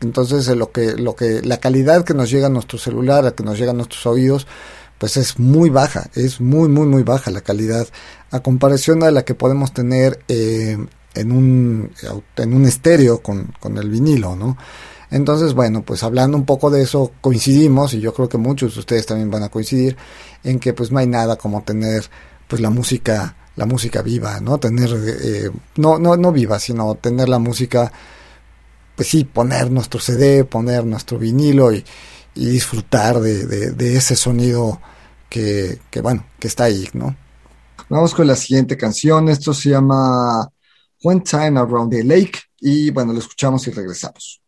Entonces 0.00 0.48
lo 0.56 0.72
que 0.72 0.94
lo 0.94 1.14
que 1.14 1.42
la 1.42 1.60
calidad 1.60 2.06
que 2.06 2.14
nos 2.14 2.30
llega 2.30 2.46
a 2.46 2.50
nuestro 2.50 2.78
celular 2.78 3.26
a 3.26 3.32
que 3.32 3.44
nos 3.44 3.58
llega 3.58 3.72
a 3.72 3.74
nuestros 3.74 4.06
oídos 4.06 4.46
pues 4.96 5.18
es 5.18 5.38
muy 5.38 5.68
baja 5.68 6.08
es 6.14 6.40
muy 6.40 6.70
muy 6.70 6.86
muy 6.86 7.02
baja 7.02 7.30
la 7.30 7.42
calidad 7.42 7.86
a 8.30 8.40
comparación 8.40 9.02
a 9.02 9.10
la 9.10 9.26
que 9.26 9.34
podemos 9.34 9.74
tener 9.74 10.20
eh, 10.28 10.78
en 11.14 11.32
un 11.32 11.92
en 12.36 12.54
un 12.54 12.64
estéreo 12.64 13.18
con, 13.18 13.52
con 13.60 13.76
el 13.76 13.90
vinilo 13.90 14.36
no 14.36 14.56
entonces 15.10 15.52
bueno 15.52 15.82
pues 15.82 16.02
hablando 16.02 16.36
un 16.36 16.46
poco 16.46 16.70
de 16.70 16.82
eso 16.82 17.12
coincidimos 17.20 17.92
y 17.92 18.00
yo 18.00 18.14
creo 18.14 18.28
que 18.28 18.38
muchos 18.38 18.74
de 18.74 18.80
ustedes 18.80 19.06
también 19.06 19.30
van 19.30 19.42
a 19.42 19.50
coincidir 19.50 19.96
en 20.44 20.58
que 20.58 20.72
pues 20.72 20.90
no 20.90 20.98
hay 20.98 21.06
nada 21.06 21.36
como 21.36 21.62
tener 21.62 22.08
pues 22.48 22.60
la 22.60 22.70
música 22.70 23.36
la 23.58 23.66
música 23.66 24.02
viva, 24.02 24.38
¿no? 24.40 24.58
Tener, 24.58 24.88
eh, 24.94 25.50
no, 25.76 25.98
no, 25.98 26.16
no 26.16 26.30
viva, 26.30 26.60
sino 26.60 26.94
tener 26.94 27.28
la 27.28 27.40
música, 27.40 27.90
pues 28.94 29.08
sí, 29.08 29.24
poner 29.24 29.70
nuestro 29.72 29.98
CD, 29.98 30.44
poner 30.44 30.84
nuestro 30.86 31.18
vinilo 31.18 31.72
y, 31.72 31.84
disfrutar 32.34 33.18
de, 33.18 33.46
de, 33.46 33.72
de, 33.72 33.96
ese 33.96 34.14
sonido 34.14 34.80
que, 35.28 35.80
que, 35.90 36.00
bueno, 36.00 36.24
que 36.38 36.46
está 36.46 36.64
ahí, 36.64 36.88
¿no? 36.92 37.16
Vamos 37.88 38.14
con 38.14 38.28
la 38.28 38.36
siguiente 38.36 38.76
canción, 38.76 39.28
esto 39.28 39.52
se 39.52 39.70
llama 39.70 40.48
One 41.02 41.22
Time 41.22 41.58
Around 41.58 41.90
the 41.90 42.04
Lake 42.04 42.38
y 42.60 42.92
bueno, 42.92 43.12
lo 43.12 43.18
escuchamos 43.18 43.66
y 43.66 43.72
regresamos. 43.72 44.40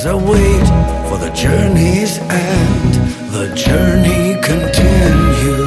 as 0.00 0.06
I 0.06 0.14
wait 0.14 0.66
for 1.10 1.18
the 1.18 1.30
journey's 1.34 2.16
end. 2.18 2.94
The 3.34 3.54
journey 3.54 4.40
continues. 4.40 5.59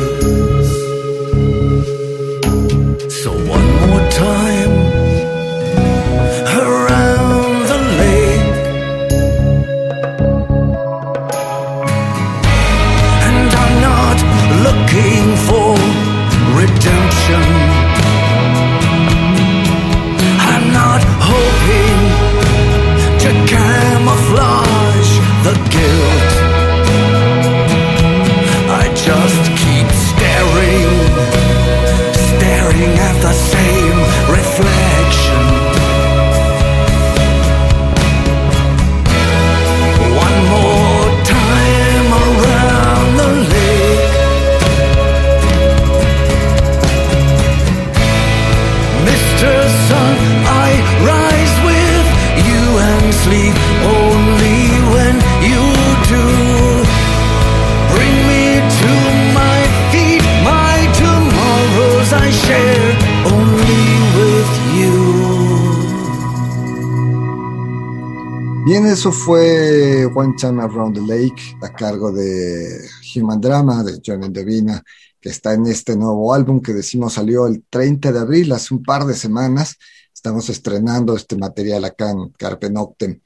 Eso 69.04 69.12
fue 69.12 70.06
One 70.06 70.34
Time 70.39 70.64
Around 70.64 70.95
the 70.95 71.01
Lake 71.01 71.58
a 71.62 71.74
cargo 71.74 72.10
de 72.14 72.88
Human 73.14 73.41
Drama 73.41 73.84
de 73.84 73.99
John 74.01 74.24
Endovina, 74.24 74.82
que 75.20 75.28
está 75.28 75.54
en 75.54 75.66
este 75.66 75.97
nuevo 75.97 76.34
álbum 76.34 76.62
que 76.62 76.72
decimos 76.72 77.12
salió 77.12 77.45
el 77.45 77.66
30 77.70 78.14
de 78.14 78.20
abril, 78.20 78.54
hace 78.54 78.74
un 78.74 78.82
par 78.82 79.04
de 79.04 79.14
semanas. 79.14 79.76
Estamos 80.14 80.47
estrenando 80.47 81.18
este 81.18 81.36
material 81.36 81.84
acá 81.84 82.12
en 82.12 82.30
Carpe 82.30 82.70
Noctem. 82.70 83.20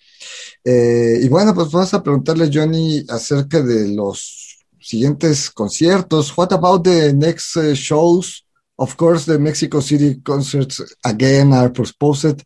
Eh, 0.63 1.19
y 1.21 1.29
bueno, 1.29 1.53
pues 1.53 1.69
vamos 1.69 1.93
a 1.93 2.01
preguntarle, 2.01 2.49
Johnny, 2.51 3.05
acerca 3.09 3.61
de 3.61 3.89
los 3.89 4.65
siguientes 4.79 5.51
conciertos. 5.51 6.35
What 6.35 6.53
about 6.53 6.85
the 6.85 7.13
next 7.13 7.55
uh, 7.55 7.75
shows? 7.75 8.47
Of 8.77 8.95
course, 8.95 9.31
the 9.31 9.37
Mexico 9.37 9.79
City 9.79 10.21
concerts 10.23 10.81
again 11.03 11.53
are 11.53 11.71
postponed. 11.71 12.43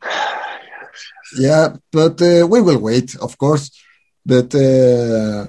Yeah, 1.37 1.73
but 1.91 2.21
uh, 2.21 2.45
we 2.47 2.61
will 2.61 2.79
wait, 2.79 3.15
of 3.15 3.37
course. 3.37 3.71
But 4.25 4.53
uh, 4.53 5.47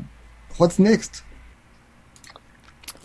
what's 0.58 0.78
next? 0.78 1.22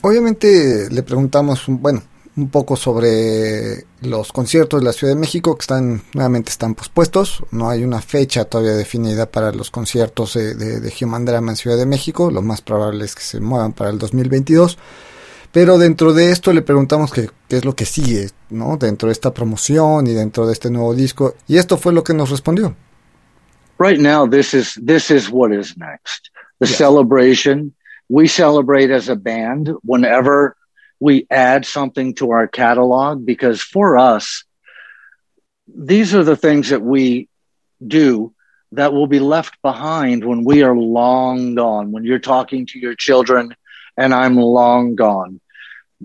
Obviamente 0.02 0.90
le 0.90 1.04
preguntamos, 1.04 1.66
bueno, 1.68 2.04
un 2.38 2.50
poco 2.50 2.76
sobre 2.76 3.86
los 4.02 4.32
conciertos 4.32 4.80
de 4.80 4.86
la 4.86 4.94
Ciudad 4.94 5.14
de 5.14 5.20
México 5.20 5.58
que 5.58 5.64
están 5.64 6.04
nuevamente 6.14 6.52
están 6.52 6.76
pospuestos. 6.76 7.44
No 7.52 7.70
hay 7.70 7.84
una 7.84 8.00
fecha 8.00 8.46
todavía 8.46 8.74
definida 8.74 9.26
para 9.30 9.52
los 9.52 9.72
conciertos 9.72 10.36
de, 10.36 10.54
de, 10.54 10.80
de 10.80 10.94
Human 11.02 11.26
Drama 11.26 11.52
en 11.52 11.58
Ciudad 11.58 11.78
de 11.78 11.88
México. 11.88 12.30
Lo 12.30 12.44
más 12.44 12.62
probable 12.62 13.06
es 13.06 13.16
que 13.16 13.24
se 13.24 13.40
muevan 13.40 13.74
para 13.74 13.90
el 13.90 13.98
2022. 13.98 14.78
Pero 15.52 15.78
dentro 15.78 16.14
de 16.14 16.32
esto 16.32 16.54
le 16.54 16.62
preguntamos 16.62 17.12
qué, 17.12 17.30
es 17.50 17.66
lo 17.66 17.74
que 17.74 17.86
sigue, 17.86 18.30
¿no? 18.50 18.78
Dentro 18.78 19.08
de 19.08 19.14
esta 19.14 19.34
promoción 19.34 20.08
y 20.08 20.14
dentro 20.14 20.46
de 20.46 20.54
este 20.54 20.70
nuevo 20.70 20.94
disco. 20.94 21.36
Y 21.48 21.58
esto 21.58 21.78
fue 21.78 21.94
lo 21.94 22.04
que 22.04 22.14
nos 22.14 22.30
respondió. 22.30 22.76
Right 23.80 24.00
now, 24.00 24.28
this 24.28 24.54
is 24.54 24.80
this 24.84 25.12
is 25.12 25.30
what 25.32 25.52
is 25.52 25.78
next. 25.78 26.32
The 26.60 26.68
Yes. 26.68 26.78
celebration. 26.78 27.74
We 28.10 28.28
celebrate 28.28 28.90
as 28.92 29.10
a 29.10 29.16
band 29.16 29.70
whenever 29.84 30.56
we 31.00 31.28
add 31.30 31.66
something 31.66 32.16
to 32.16 32.32
our 32.32 32.48
catalog 32.48 33.26
because 33.26 33.62
for 33.62 33.98
us, 33.98 34.46
these 35.68 36.16
are 36.16 36.24
the 36.24 36.38
things 36.38 36.70
that 36.70 36.82
we 36.82 37.28
do 37.86 38.34
that 38.72 38.94
will 38.94 39.08
be 39.08 39.20
left 39.20 39.62
behind 39.62 40.24
when 40.24 40.44
we 40.44 40.64
are 40.64 40.76
long 40.76 41.56
gone. 41.56 41.92
When 41.92 42.04
you're 42.04 42.20
talking 42.20 42.66
to 42.68 42.80
your 42.80 42.96
children 42.96 43.54
and 43.98 44.14
I'm 44.14 44.36
long 44.36 44.96
gone. 44.96 45.40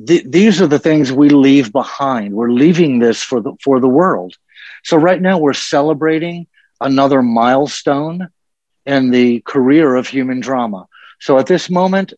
Th- 0.06 0.24
these 0.24 0.60
are 0.62 0.66
the 0.66 0.78
things 0.78 1.12
we 1.12 1.28
leave 1.28 1.72
behind. 1.72 2.34
We're 2.34 2.50
leaving 2.50 2.98
this 2.98 3.22
for 3.22 3.40
the 3.40 3.52
for 3.62 3.80
the 3.80 3.88
world. 3.88 4.36
So 4.84 4.96
right 4.96 5.20
now 5.20 5.38
we're 5.38 5.52
celebrating 5.54 6.46
another 6.80 7.22
milestone 7.22 8.28
in 8.86 9.10
the 9.10 9.40
career 9.40 9.94
of 9.94 10.08
human 10.08 10.40
drama. 10.40 10.86
So 11.20 11.38
at 11.38 11.46
this 11.46 11.70
moment, 11.70 12.14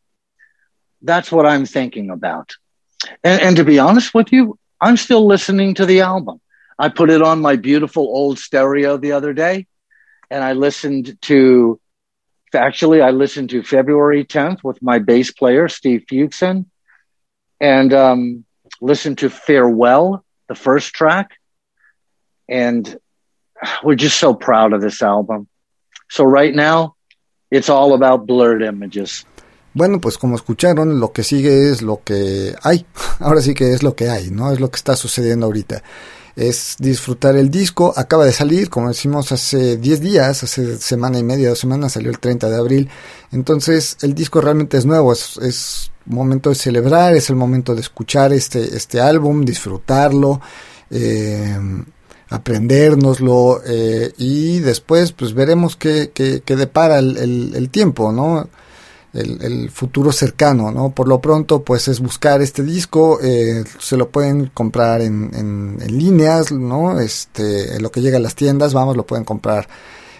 that's 1.02 1.30
what 1.30 1.46
I'm 1.46 1.66
thinking 1.66 2.10
about. 2.10 2.54
And, 3.22 3.40
and 3.42 3.56
to 3.56 3.64
be 3.64 3.78
honest 3.78 4.14
with 4.14 4.32
you, 4.32 4.58
I'm 4.80 4.96
still 4.96 5.26
listening 5.26 5.74
to 5.74 5.86
the 5.86 6.00
album. 6.00 6.40
I 6.78 6.88
put 6.88 7.10
it 7.10 7.22
on 7.22 7.40
my 7.40 7.56
beautiful 7.56 8.02
old 8.04 8.38
stereo 8.38 8.96
the 8.96 9.12
other 9.12 9.32
day, 9.32 9.66
and 10.30 10.42
I 10.42 10.52
listened 10.52 11.20
to. 11.22 11.80
Actually, 12.54 13.00
I 13.02 13.10
listened 13.10 13.50
to 13.50 13.62
February 13.62 14.24
10th 14.24 14.62
with 14.62 14.82
my 14.82 14.98
bass 14.98 15.32
player 15.32 15.68
Steve 15.68 16.04
Fuchsen, 16.10 16.66
and 17.60 17.92
um, 17.92 18.44
listened 18.80 19.18
to 19.18 19.30
Farewell, 19.30 20.24
the 20.48 20.54
first 20.54 20.94
track, 20.94 21.30
and 22.48 22.98
we're 23.82 23.94
just 23.96 24.18
so 24.18 24.34
proud 24.34 24.72
of 24.72 24.80
this 24.80 25.02
album. 25.02 25.48
So 26.10 26.24
right 26.24 26.54
now, 26.54 26.94
it's 27.50 27.68
all 27.68 27.94
about 27.94 28.26
blurred 28.26 28.62
images. 28.62 29.24
Bueno, 29.74 30.00
pues 30.00 30.18
como 30.18 30.36
escucharon, 30.36 31.00
lo 31.00 31.12
que 31.12 31.24
sigue 31.24 31.70
es 31.70 31.82
lo 31.82 32.02
que 32.04 32.54
hay. 32.62 32.86
Ahora 33.18 33.40
sí 33.40 33.54
que 33.54 33.72
es 33.72 33.82
lo 33.82 33.96
que 33.96 34.08
hay, 34.08 34.30
¿no? 34.30 34.52
Es 34.52 34.60
lo 34.60 34.70
que 34.70 34.76
está 34.76 34.94
sucediendo 34.94 35.46
ahorita. 35.46 35.82
Es 36.36 36.76
disfrutar 36.78 37.36
el 37.36 37.50
disco. 37.50 37.92
Acaba 37.96 38.24
de 38.24 38.32
salir, 38.32 38.68
como 38.70 38.88
decimos, 38.88 39.30
hace 39.32 39.76
10 39.76 40.00
días, 40.00 40.42
hace 40.42 40.78
semana 40.78 41.18
y 41.18 41.22
media, 41.22 41.50
dos 41.50 41.60
semanas, 41.60 41.92
salió 41.92 42.10
el 42.10 42.18
30 42.18 42.50
de 42.50 42.56
abril. 42.56 42.88
Entonces, 43.32 43.96
el 44.02 44.14
disco 44.14 44.40
realmente 44.40 44.76
es 44.76 44.84
nuevo. 44.84 45.12
Es, 45.12 45.90
momento 46.06 46.50
de 46.50 46.56
celebrar, 46.56 47.16
es 47.16 47.30
el 47.30 47.36
momento 47.36 47.74
de 47.74 47.80
escuchar 47.80 48.34
este, 48.34 48.76
este 48.76 49.00
álbum, 49.00 49.42
disfrutarlo. 49.42 50.40
Eh, 50.90 51.56
aprendérnoslo 52.28 53.62
eh, 53.64 54.12
y 54.18 54.58
después 54.60 55.12
pues 55.12 55.34
veremos 55.34 55.76
qué, 55.76 56.10
qué, 56.12 56.42
qué 56.44 56.56
depara 56.56 56.98
el, 56.98 57.16
el, 57.16 57.52
el, 57.54 57.70
tiempo, 57.70 58.12
¿no? 58.12 58.48
El, 59.14 59.40
el, 59.42 59.70
futuro 59.70 60.10
cercano, 60.10 60.72
¿no? 60.72 60.90
Por 60.90 61.06
lo 61.06 61.20
pronto 61.20 61.62
pues 61.62 61.86
es 61.86 62.00
buscar 62.00 62.42
este 62.42 62.64
disco, 62.64 63.20
eh, 63.22 63.62
se 63.78 63.96
lo 63.96 64.10
pueden 64.10 64.46
comprar 64.52 65.00
en, 65.02 65.30
en, 65.32 65.78
en, 65.80 65.98
líneas, 65.98 66.50
¿no? 66.50 66.98
Este, 66.98 67.80
lo 67.80 67.92
que 67.92 68.00
llega 68.00 68.16
a 68.16 68.20
las 68.20 68.34
tiendas, 68.34 68.74
vamos, 68.74 68.96
lo 68.96 69.06
pueden 69.06 69.24
comprar 69.24 69.68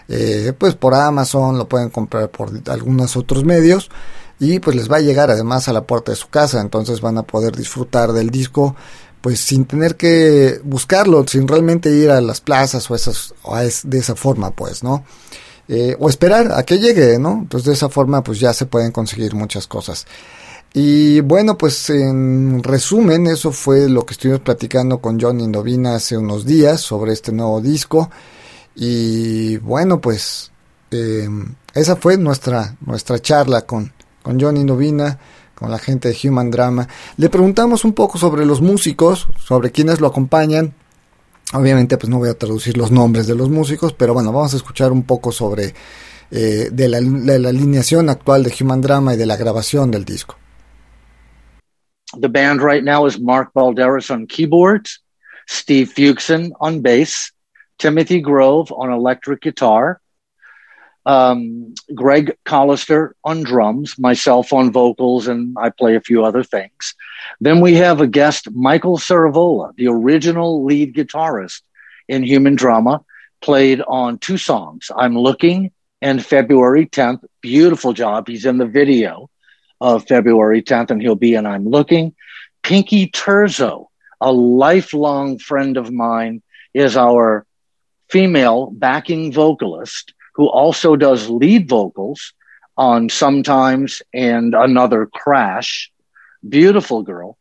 eh, 0.09 0.53
pues 0.57 0.75
por 0.75 0.95
Amazon, 0.95 1.59
lo 1.59 1.69
pueden 1.69 1.91
comprar 1.91 2.31
por 2.31 2.51
algunos 2.69 3.17
otros 3.17 3.45
medios 3.45 3.91
y 4.39 4.59
pues 4.59 4.77
les 4.77 4.91
va 4.91 4.97
a 4.97 5.01
llegar 5.01 5.31
además 5.31 5.69
a 5.69 5.73
la 5.73 5.85
puerta 5.85 6.13
de 6.13 6.17
su 6.17 6.29
casa, 6.29 6.61
entonces 6.61 7.01
van 7.01 7.19
a 7.19 7.23
poder 7.23 7.57
disfrutar 7.57 8.13
del 8.13 8.31
disco 8.31 8.77
pues 9.25 9.41
sin 9.41 9.65
tener 9.65 9.97
que 9.97 10.61
buscarlo, 10.65 11.27
sin 11.27 11.49
realmente 11.49 11.91
ir 11.91 12.11
a 12.11 12.21
las 12.21 12.43
plazas 12.43 12.91
o, 12.91 12.95
esas, 12.95 13.33
o 13.43 13.57
es, 13.57 13.81
de 13.89 13.97
esa 13.97 14.15
forma, 14.15 14.51
pues, 14.51 14.83
¿no? 14.83 15.03
Eh, 15.69 15.97
o 15.99 16.09
esperar 16.09 16.53
a 16.53 16.63
que 16.63 16.79
llegue, 16.79 17.19
¿no? 17.19 17.33
Entonces 17.43 17.67
de 17.67 17.73
esa 17.73 17.89
forma 17.89 18.23
pues 18.23 18.39
ya 18.39 18.53
se 18.53 18.67
pueden 18.67 18.93
conseguir 18.93 19.35
muchas 19.35 19.67
cosas. 19.67 20.07
Y 20.73 21.21
bueno, 21.21 21.57
pues 21.57 21.89
en 21.91 22.63
resumen, 22.63 23.29
eso 23.29 23.53
fue 23.53 23.89
lo 23.89 24.05
que 24.05 24.15
estuvimos 24.15 24.41
platicando 24.41 24.99
con 24.99 25.21
Johnny 25.21 25.45
Indovina 25.45 25.95
hace 25.95 26.17
unos 26.19 26.45
días 26.45 26.81
sobre 26.81 27.13
este 27.13 27.31
nuevo 27.33 27.61
disco. 27.61 28.11
Y 28.75 29.57
bueno, 29.59 30.01
pues 30.01 30.51
eh, 30.91 31.29
esa 31.75 31.97
fue 31.97 32.19
nuestra, 32.19 32.77
nuestra 32.85 33.21
charla 33.21 33.63
con, 33.63 33.93
con 34.23 34.41
Johnny 34.41 34.61
Indovina 34.61 35.19
con 35.55 35.71
la 35.71 35.79
gente 35.79 36.09
de 36.09 36.29
Human 36.29 36.51
Drama. 36.51 36.89
Le 37.17 37.31
preguntamos 37.31 37.85
un 37.85 37.93
poco 37.93 38.19
sobre 38.19 38.45
los 38.45 38.61
músicos, 38.61 39.29
sobre 39.39 39.71
quienes 39.71 40.01
lo 40.01 40.09
acompañan. 40.09 40.75
Obviamente, 41.53 41.99
pues 41.99 42.09
no 42.09 42.19
voy 42.19 42.31
a 42.31 42.39
traducir 42.39 42.77
los 42.77 42.91
nombres 42.91 43.27
de 43.27 43.35
los 43.35 43.49
músicos, 43.49 43.93
pero 43.93 44.15
bueno, 44.15 44.33
vamos 44.33 44.55
a 44.55 44.57
escuchar 44.57 44.93
un 44.93 45.05
poco 45.05 45.31
sobre 45.31 45.75
eh, 46.31 46.69
de, 46.73 46.89
la, 46.89 46.99
alineación 46.99 48.09
actual 48.09 48.43
de 48.43 48.53
Human 48.59 48.81
Drama 48.81 49.15
y 49.15 49.17
de 49.17 49.27
la 49.27 49.37
grabación 49.37 49.91
del 49.91 50.05
disco. 50.05 50.37
The 52.21 52.29
band 52.29 52.61
right 52.61 52.83
now 52.83 53.07
is 53.07 53.21
Mark 53.21 53.53
Balderas 53.55 54.11
on 54.11 54.27
keyboards, 54.27 55.03
Steve 55.47 55.89
Fuchsen 55.93 56.53
on 56.61 56.81
bass, 56.81 57.33
Timothy 57.79 58.21
Grove 58.21 58.73
on 58.73 58.91
electric 58.91 59.43
guitar, 59.43 60.01
um, 61.07 61.75
Greg 61.95 62.37
Collister 62.45 63.13
on 63.25 63.43
drums, 63.43 63.99
myself 63.99 64.53
on 64.53 64.73
vocals, 64.73 65.29
and 65.29 65.57
I 65.59 65.71
play 65.71 65.97
a 65.97 66.01
few 66.01 66.25
other 66.25 66.43
things. 66.43 66.95
Then 67.41 67.61
we 67.61 67.75
have 67.75 68.01
a 68.01 68.07
guest, 68.07 68.51
Michael 68.53 68.99
Saravola, 68.99 69.75
the 69.77 69.89
original 69.89 70.65
lead 70.65 70.95
guitarist 70.95 71.63
in 72.09 72.23
Human 72.23 72.55
Drama, 72.55 73.05
played 73.41 73.81
on 73.81 74.19
two 74.19 74.39
songs, 74.39 74.91
I'm 74.95 75.17
Looking 75.17 75.73
and 76.01 76.25
February 76.25 76.87
10th. 76.87 77.25
Beautiful 77.41 77.95
job. 77.95 78.29
He's 78.29 78.45
in 78.45 78.59
the 78.59 78.67
video 78.67 79.31
of 79.81 80.07
February 80.07 80.63
10th, 80.63 80.91
and 80.91 81.01
he'll 81.01 81.15
be 81.15 81.35
in 81.35 81.47
I'm 81.47 81.67
Looking. 81.67 82.15
Pinky 82.63 83.09
Terzo, 83.09 83.87
a 84.21 84.33
lifelong 84.33 85.39
friend 85.39 85.77
of 85.77 85.91
mine, 85.91 86.43
is 86.75 86.97
our 86.97 87.47
female 88.11 88.71
backing 88.71 89.33
vocalist 89.33 90.13
who 90.35 90.47
also 90.49 90.97
does 90.97 91.29
lead 91.29 91.69
vocals 91.69 92.33
on 92.77 93.09
Sometimes 93.09 94.03
and 94.13 94.55
Another 94.55 95.07
Crash. 95.07 95.91
Beautiful 96.47 97.03
girl. 97.03 97.39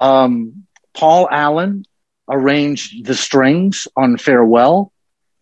Um, 0.00 0.66
Paul 0.94 1.28
Allen 1.30 1.84
arranged 2.28 3.04
the 3.04 3.14
strings 3.14 3.88
on 3.96 4.16
Farewell. 4.16 4.92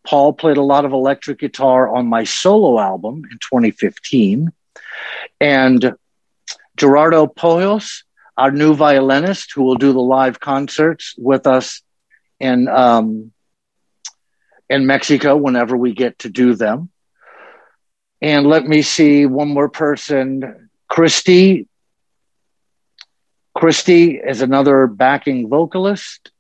Paul 0.05 0.33
played 0.33 0.57
a 0.57 0.63
lot 0.63 0.85
of 0.85 0.93
electric 0.93 1.39
guitar 1.39 1.95
on 1.95 2.07
my 2.07 2.25
solo 2.25 2.81
album 2.81 3.23
in 3.31 3.39
2015. 3.39 4.51
And 5.41 5.95
Gerardo 6.77 7.27
Pojos, 7.27 8.03
our 8.37 8.51
new 8.51 8.75
violinist, 8.75 9.53
who 9.55 9.63
will 9.63 9.77
do 9.77 9.93
the 9.93 10.01
live 10.01 10.41
concerts 10.41 11.15
with 11.19 11.47
us 11.47 11.83
in 12.41 12.67
um, 12.69 13.33
in 14.69 14.87
Mexico 14.87 15.37
whenever 15.37 15.77
we 15.77 15.93
get 15.93 16.19
to 16.21 16.31
do 16.31 16.55
them. 16.55 16.91
And 18.21 18.47
let 18.47 18.65
me 18.65 18.83
see 18.83 19.27
one 19.27 19.49
more 19.49 19.69
person. 19.69 20.71
Christy. 20.89 21.69
Christy 23.63 24.19
is 24.19 24.43
another 24.43 24.89
backing 24.89 25.49
vocalist. 25.49 26.33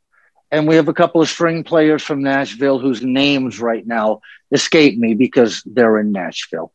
And 0.50 0.66
we 0.66 0.74
have 0.74 0.88
a 0.88 0.92
couple 0.92 1.22
of 1.22 1.28
string 1.28 1.62
players 1.62 2.02
from 2.02 2.20
Nashville 2.20 2.80
whose 2.80 3.00
names 3.00 3.60
right 3.60 3.86
now 3.86 4.22
escape 4.50 4.98
me 4.98 5.14
because 5.14 5.62
they're 5.64 6.00
in 6.00 6.10
Nashville. 6.10 6.72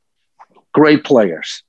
Great 0.71 1.03
players. 1.03 1.65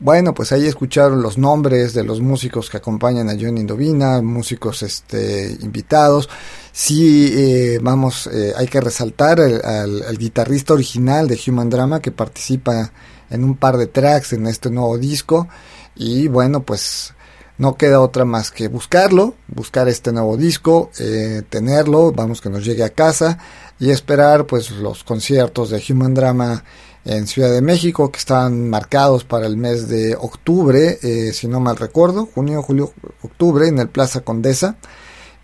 Bueno, 0.00 0.34
pues 0.34 0.50
ahí 0.50 0.66
escucharon 0.66 1.22
los 1.22 1.38
nombres 1.38 1.94
de 1.94 2.02
los 2.02 2.20
músicos 2.20 2.68
que 2.68 2.78
acompañan 2.78 3.28
a 3.28 3.34
Johnny 3.34 3.60
Indovina, 3.60 4.20
músicos 4.20 4.82
este, 4.82 5.56
invitados. 5.60 6.28
Sí, 6.72 7.32
eh, 7.32 7.78
vamos, 7.80 8.26
eh, 8.26 8.52
hay 8.56 8.66
que 8.66 8.80
resaltar 8.80 9.38
al, 9.40 9.62
al, 10.02 10.18
guitarrista 10.18 10.74
original 10.74 11.28
de 11.28 11.38
Human 11.46 11.70
Drama 11.70 12.00
que 12.00 12.10
participa 12.10 12.90
en 13.30 13.44
un 13.44 13.56
par 13.56 13.76
de 13.76 13.86
tracks 13.86 14.32
en 14.32 14.48
este 14.48 14.68
nuevo 14.68 14.98
disco. 14.98 15.48
Y 15.96 16.28
bueno, 16.28 16.62
pues 16.62 17.14
no 17.58 17.76
queda 17.76 18.00
otra 18.00 18.24
más 18.24 18.50
que 18.50 18.68
buscarlo, 18.68 19.34
buscar 19.48 19.88
este 19.88 20.12
nuevo 20.12 20.36
disco, 20.36 20.90
eh, 20.98 21.42
tenerlo, 21.48 22.12
vamos 22.12 22.40
que 22.40 22.50
nos 22.50 22.64
llegue 22.64 22.82
a 22.82 22.90
casa 22.90 23.38
y 23.78 23.90
esperar 23.90 24.46
pues 24.46 24.70
los 24.70 25.04
conciertos 25.04 25.70
de 25.70 25.82
Human 25.88 26.14
Drama 26.14 26.64
en 27.04 27.26
Ciudad 27.26 27.52
de 27.52 27.60
México 27.60 28.10
que 28.10 28.18
están 28.18 28.68
marcados 28.70 29.24
para 29.24 29.46
el 29.46 29.56
mes 29.56 29.88
de 29.88 30.16
octubre, 30.16 30.98
eh, 31.02 31.32
si 31.32 31.46
no 31.46 31.60
mal 31.60 31.76
recuerdo, 31.76 32.28
junio, 32.34 32.62
julio, 32.62 32.92
octubre 33.22 33.68
en 33.68 33.78
el 33.78 33.88
Plaza 33.88 34.22
Condesa. 34.22 34.76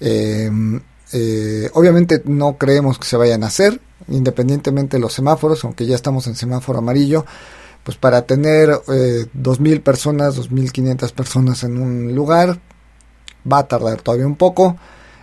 Em, 0.01 0.81
eh, 1.13 1.71
obviamente 1.75 2.23
no 2.25 2.57
creemos 2.57 2.99
que 2.99 3.07
se 3.07 3.17
vayan 3.17 3.45
a 3.45 3.49
hacer, 3.49 3.81
independientemente 4.09 4.97
de 4.97 5.03
los 5.03 5.13
semáforos, 5.13 5.65
aunque 5.65 5.87
ya 5.87 5.95
estamos 5.95 6.27
en 6.27 6.35
semáforo 6.35 6.79
amarillo, 6.79 7.27
pues 7.91 7.99
para 7.99 8.22
tener 8.22 8.70
eh, 8.70 9.26
2.000 9.36 9.82
personas, 9.82 10.38
2.500 10.38 11.12
personas 11.12 11.64
en 11.64 11.76
un 11.76 12.14
lugar, 12.14 12.61
va 13.51 13.59
a 13.59 13.66
tardar 13.66 14.01
todavía 14.01 14.28
un 14.28 14.36
poco. 14.36 14.76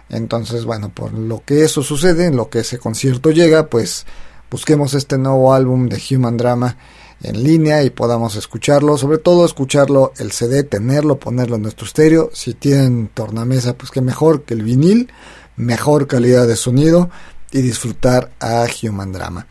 Entonces, 0.10 0.66
bueno, 0.66 0.90
por 0.90 1.14
lo 1.14 1.46
que 1.46 1.64
eso 1.64 1.82
sucede, 1.82 2.26
en 2.26 2.36
lo 2.36 2.50
que 2.50 2.60
ese 2.60 2.78
concierto 2.78 3.32
llega, 3.32 3.68
pues 3.68 4.06
busquemos 4.52 4.96
este 4.96 5.18
nuevo 5.18 5.54
álbum 5.54 5.88
de 5.88 6.02
Human 6.12 6.36
Drama 6.36 6.76
en 7.24 7.42
línea 7.42 7.84
y 7.84 7.90
podamos 7.90 8.36
escucharlo, 8.36 8.98
sobre 8.98 9.20
todo 9.20 9.46
escucharlo 9.46 10.12
el 10.18 10.34
CD, 10.34 10.64
tenerlo, 10.64 11.22
ponerlo 11.22 11.56
en 11.56 11.62
nuestro 11.62 11.86
estéreo. 11.86 12.32
Si 12.34 12.54
tienen 12.54 13.08
tornamesa, 13.14 13.78
pues 13.78 13.92
que 13.92 14.02
mejor 14.02 14.44
que 14.44 14.56
el 14.56 14.64
vinil, 14.64 15.10
mejor 15.56 16.06
calidad 16.08 16.46
de 16.46 16.58
sonido 16.58 17.10
y 17.50 17.62
disfrutar 17.62 18.34
a 18.42 18.66
Human 18.84 19.14
Drama. 19.14 19.48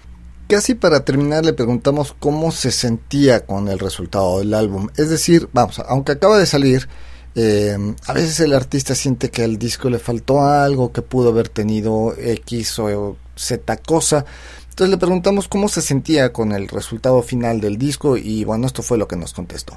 Casi 0.48 0.74
para 0.74 1.04
terminar 1.04 1.44
le 1.44 1.52
preguntamos 1.52 2.14
cómo 2.16 2.52
se 2.52 2.70
sentía 2.70 3.44
con 3.44 3.66
el 3.66 3.80
resultado 3.80 4.38
del 4.38 4.54
álbum. 4.54 4.88
Es 4.96 5.10
decir, 5.10 5.48
vamos, 5.52 5.80
aunque 5.88 6.12
acaba 6.12 6.38
de 6.38 6.46
salir, 6.46 6.88
eh, 7.34 7.76
a 8.06 8.12
veces 8.12 8.38
el 8.38 8.54
artista 8.54 8.94
siente 8.94 9.30
que 9.30 9.42
al 9.42 9.58
disco 9.58 9.90
le 9.90 9.98
faltó 9.98 10.42
algo, 10.42 10.92
que 10.92 11.02
pudo 11.02 11.30
haber 11.30 11.48
tenido 11.48 12.14
X 12.16 12.78
o 12.78 13.16
Z 13.34 13.76
cosa. 13.78 14.24
Entonces 14.70 14.90
le 14.90 14.98
preguntamos 14.98 15.48
cómo 15.48 15.68
se 15.68 15.82
sentía 15.82 16.32
con 16.32 16.52
el 16.52 16.68
resultado 16.68 17.22
final 17.22 17.60
del 17.60 17.76
disco 17.76 18.16
y 18.16 18.44
bueno, 18.44 18.66
esto 18.66 18.84
fue 18.84 18.98
lo 18.98 19.08
que 19.08 19.16
nos 19.16 19.32
contestó. 19.32 19.76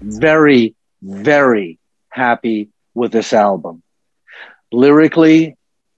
Very, 0.00 0.76
very 1.00 1.80
happy 2.08 2.70
with 2.94 3.10
this 3.10 3.32
album. 3.32 3.82
Lyrically, 4.70 5.56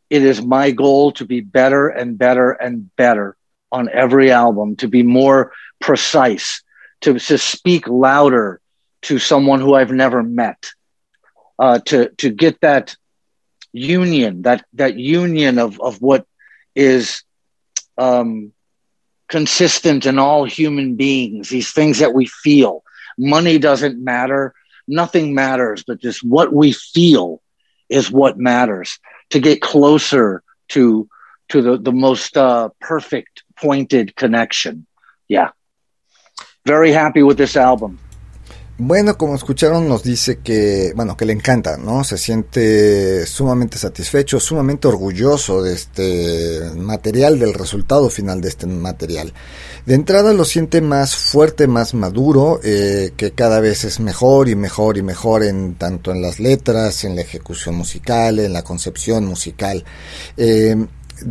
it 0.08 0.22
is 0.22 0.42
my 0.42 0.72
goal 0.72 1.12
to 1.12 1.26
be 1.26 1.42
better 1.42 1.88
and 1.88 2.16
better 2.16 2.56
and 2.60 2.90
better 2.96 3.36
on 3.74 3.88
every 3.92 4.30
album, 4.30 4.76
to 4.76 4.88
be 4.88 5.02
more 5.02 5.52
precise, 5.80 6.62
to, 7.02 7.18
to 7.18 7.38
speak 7.38 7.88
louder 7.88 8.60
to 9.02 9.18
someone 9.18 9.60
who 9.60 9.74
I've 9.74 9.90
never 9.90 10.22
met, 10.22 10.70
uh, 11.58 11.78
to 11.86 12.08
to 12.18 12.30
get 12.30 12.60
that 12.60 12.96
union, 13.72 14.42
that 14.42 14.64
that 14.74 14.96
union 14.96 15.58
of 15.58 15.80
of 15.80 16.00
what 16.00 16.26
is 16.74 17.22
um, 17.98 18.52
consistent 19.28 20.06
in 20.06 20.18
all 20.18 20.44
human 20.44 20.96
beings. 20.96 21.48
These 21.48 21.72
things 21.72 21.98
that 21.98 22.14
we 22.14 22.26
feel. 22.26 22.82
Money 23.18 23.58
doesn't 23.58 24.02
matter. 24.02 24.54
Nothing 24.88 25.34
matters, 25.34 25.84
but 25.86 26.00
just 26.00 26.24
what 26.24 26.52
we 26.52 26.72
feel 26.72 27.40
is 27.88 28.10
what 28.10 28.38
matters. 28.38 28.98
To 29.30 29.40
get 29.40 29.60
closer 29.60 30.42
to 30.70 31.08
to 31.50 31.62
the 31.62 31.78
the 31.78 31.92
most 31.92 32.36
uh, 32.36 32.70
perfect 32.80 33.43
pointed 33.64 34.14
connection. 34.14 34.86
Yeah. 35.28 35.50
Very 36.66 36.92
happy 36.92 37.22
with 37.22 37.36
this 37.36 37.56
album. 37.56 37.98
Bueno, 38.76 39.16
como 39.16 39.36
escucharon, 39.36 39.88
nos 39.88 40.02
dice 40.02 40.40
que, 40.40 40.92
bueno, 40.96 41.16
que 41.16 41.24
le 41.24 41.32
encanta, 41.32 41.76
¿no? 41.76 42.02
Se 42.02 42.18
siente 42.18 43.24
sumamente 43.24 43.78
satisfecho, 43.78 44.40
sumamente 44.40 44.88
orgulloso 44.88 45.62
de 45.62 45.74
este 45.74 46.72
material, 46.74 47.38
del 47.38 47.54
resultado 47.54 48.10
final 48.10 48.40
de 48.40 48.48
este 48.48 48.66
material. 48.66 49.32
De 49.86 49.94
entrada 49.94 50.32
lo 50.32 50.44
siente 50.44 50.80
más 50.80 51.14
fuerte, 51.14 51.68
más 51.68 51.94
maduro, 51.94 52.58
eh, 52.64 53.12
que 53.16 53.30
cada 53.30 53.60
vez 53.60 53.84
es 53.84 54.00
mejor 54.00 54.48
y 54.48 54.56
mejor 54.56 54.98
y 54.98 55.02
mejor 55.02 55.44
en 55.44 55.76
tanto 55.76 56.10
en 56.10 56.20
las 56.20 56.40
letras, 56.40 57.04
en 57.04 57.14
la 57.14 57.22
ejecución 57.22 57.76
musical, 57.76 58.40
en 58.40 58.52
la 58.52 58.64
concepción 58.64 59.24
musical. 59.24 59.84
Eh, 60.36 60.74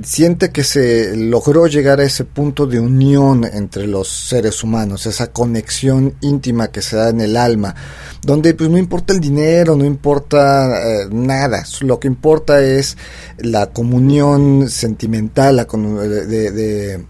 siente 0.04 0.52
que 0.52 0.64
se 0.64 1.16
logró 1.16 1.68
llegar 1.68 2.00
a 2.00 2.04
ese 2.04 2.24
punto 2.24 2.66
de 2.66 2.80
unión 2.80 3.44
entre 3.46 3.88
los 3.88 4.08
seres 4.08 4.64
humanos, 4.64 5.06
esa 5.06 5.32
conexión 5.32 6.16
íntima 6.22 6.70
que 6.70 6.82
se 6.82 6.96
da 6.96 7.10
en 7.10 7.22
el 7.22 7.38
alma, 7.38 7.76
donde 8.22 8.54
pues 8.54 8.70
no 8.70 8.78
importa 8.78 9.14
el 9.14 9.20
dinero, 9.20 9.76
no 9.76 9.86
importa 9.86 11.04
eh, 11.04 11.08
nada, 11.12 11.64
lo 11.82 12.00
que 12.00 12.08
importa 12.08 12.62
es 12.62 12.98
la 13.38 13.68
comunión 13.68 14.70
sentimental, 14.70 15.58
la 15.58 15.66
de, 15.66 17.06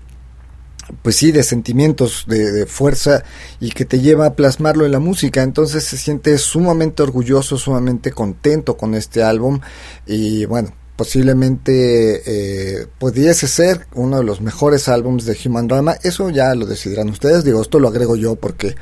pues 1.01 1.15
sí, 1.15 1.31
de 1.31 1.43
sentimientos, 1.43 2.25
de, 2.27 2.65
fuerza 2.65 3.23
y 3.59 3.71
que 3.71 3.85
te 3.85 3.99
lleva 3.99 4.25
a 4.25 4.33
plasmarlo 4.33 4.85
en 4.85 4.91
la 4.91 4.99
música. 4.99 5.43
Entonces 5.43 5.83
se 5.83 5.97
siente 5.97 6.37
sumamente 6.37 7.03
orgulloso, 7.03 7.57
sumamente 7.57 8.11
contento 8.11 8.77
con 8.77 8.95
este 8.95 9.23
álbum 9.23 9.59
y 10.05 10.45
bueno, 10.45 10.73
posiblemente 10.95 12.21
eh, 12.25 12.87
pudiese 12.99 13.47
ser 13.47 13.87
uno 13.93 14.17
de 14.17 14.23
los 14.23 14.41
mejores 14.41 14.87
álbumes 14.87 15.25
de 15.25 15.37
Human 15.45 15.67
Drama. 15.67 15.95
Eso 16.03 16.29
ya 16.29 16.53
lo 16.55 16.65
decidirán 16.65 17.09
ustedes. 17.09 17.43
Digo, 17.43 17.61
esto 17.61 17.79
lo 17.79 17.87
agrego 17.87 18.15
yo 18.15 18.35
porque 18.35 18.75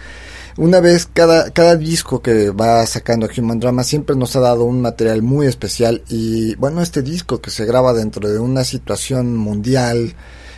una 0.57 0.81
vez 0.81 1.07
cada, 1.11 1.51
cada 1.51 1.77
disco 1.77 2.21
que 2.21 2.49
va 2.49 2.85
sacando 2.85 3.29
Human 3.35 3.59
Drama 3.59 3.83
siempre 3.83 4.15
nos 4.15 4.35
ha 4.35 4.41
dado 4.41 4.65
un 4.65 4.81
material 4.81 5.21
muy 5.21 5.47
especial. 5.47 6.03
Y 6.09 6.55
bueno, 6.55 6.81
este 6.81 7.01
disco 7.01 7.41
que 7.41 7.51
se 7.51 7.65
graba 7.65 7.93
dentro 7.93 8.29
de 8.29 8.39
una 8.39 8.63
situación 8.63 9.35
mundial. 9.35 10.15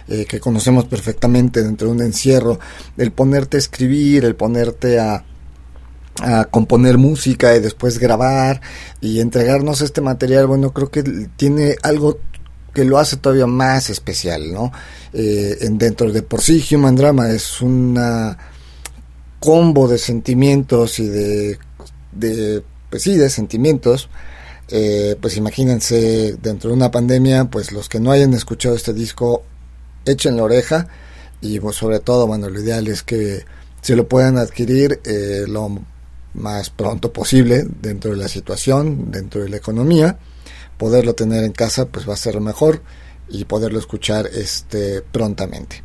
Eh, 0.09 0.25
que 0.25 0.41
conocemos 0.41 0.83
perfectamente 0.83 1.63
dentro 1.63 1.87
de 1.87 1.93
un 1.93 2.01
encierro, 2.01 2.59
el 2.97 3.13
ponerte 3.13 3.55
a 3.55 3.59
escribir, 3.59 4.25
el 4.25 4.35
ponerte 4.35 4.99
a, 4.99 5.23
a 6.21 6.45
componer 6.45 6.97
música 6.97 7.55
y 7.55 7.59
después 7.59 7.99
grabar 7.99 8.61
y 9.01 9.19
entregarnos 9.19 9.81
este 9.81 10.01
material, 10.01 10.47
bueno, 10.47 10.71
creo 10.71 10.91
que 10.91 11.03
tiene 11.35 11.75
algo 11.81 12.19
que 12.73 12.85
lo 12.85 12.97
hace 12.97 13.17
todavía 13.17 13.47
más 13.47 13.89
especial, 13.89 14.51
¿no? 14.51 14.71
Eh, 15.13 15.57
dentro 15.71 16.11
de 16.11 16.23
por 16.23 16.41
sí 16.41 16.63
Human 16.71 16.95
Drama 16.95 17.29
es 17.29 17.61
una 17.61 18.37
combo 19.39 19.87
de 19.87 19.97
sentimientos 19.97 20.99
y 20.99 21.07
de, 21.07 21.59
de 22.11 22.63
pues 22.89 23.03
sí, 23.03 23.15
de 23.15 23.29
sentimientos. 23.29 24.09
Eh, 24.69 25.17
pues 25.21 25.35
imagínense 25.35 26.37
dentro 26.41 26.69
de 26.69 26.75
una 26.75 26.89
pandemia, 26.89 27.45
pues 27.45 27.71
los 27.71 27.89
que 27.89 27.99
no 27.99 28.11
hayan 28.11 28.33
escuchado 28.33 28.75
este 28.75 28.93
disco, 28.93 29.43
echen 30.05 30.37
la 30.37 30.43
oreja 30.43 30.87
y 31.41 31.59
pues, 31.59 31.75
sobre 31.75 31.99
todo, 31.99 32.25
bueno, 32.25 32.49
lo 32.49 32.59
ideal 32.59 32.87
es 32.87 33.03
que 33.03 33.43
se 33.81 33.95
lo 33.95 34.07
puedan 34.07 34.37
adquirir 34.37 35.01
eh, 35.03 35.43
lo 35.47 35.79
más 36.33 36.69
pronto 36.69 37.11
posible 37.13 37.63
dentro 37.81 38.11
de 38.11 38.17
la 38.17 38.27
situación, 38.27 39.11
dentro 39.11 39.41
de 39.41 39.49
la 39.49 39.57
economía, 39.57 40.17
poderlo 40.77 41.13
tener 41.13 41.43
en 41.43 41.51
casa 41.51 41.87
pues 41.87 42.07
va 42.07 42.13
a 42.13 42.17
ser 42.17 42.39
mejor 42.41 42.81
y 43.29 43.45
poderlo 43.45 43.79
escuchar 43.79 44.27
este 44.27 45.01
prontamente. 45.01 45.83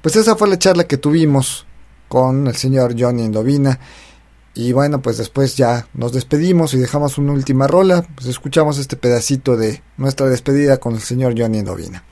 Pues 0.00 0.16
esa 0.16 0.36
fue 0.36 0.48
la 0.48 0.58
charla 0.58 0.84
que 0.84 0.96
tuvimos 0.96 1.66
con 2.08 2.46
el 2.46 2.56
señor 2.56 2.94
Johnny 2.98 3.24
Indovina 3.24 3.78
y 4.54 4.72
bueno, 4.72 5.00
pues 5.00 5.16
después 5.16 5.56
ya 5.56 5.86
nos 5.94 6.12
despedimos 6.12 6.74
y 6.74 6.78
dejamos 6.78 7.16
una 7.16 7.32
última 7.32 7.66
rola, 7.66 8.06
pues 8.14 8.26
escuchamos 8.26 8.78
este 8.78 8.96
pedacito 8.96 9.56
de 9.56 9.82
nuestra 9.96 10.28
despedida 10.28 10.76
con 10.76 10.94
el 10.94 11.00
señor 11.00 11.34
Johnny 11.38 11.58
Indovina. 11.58 12.04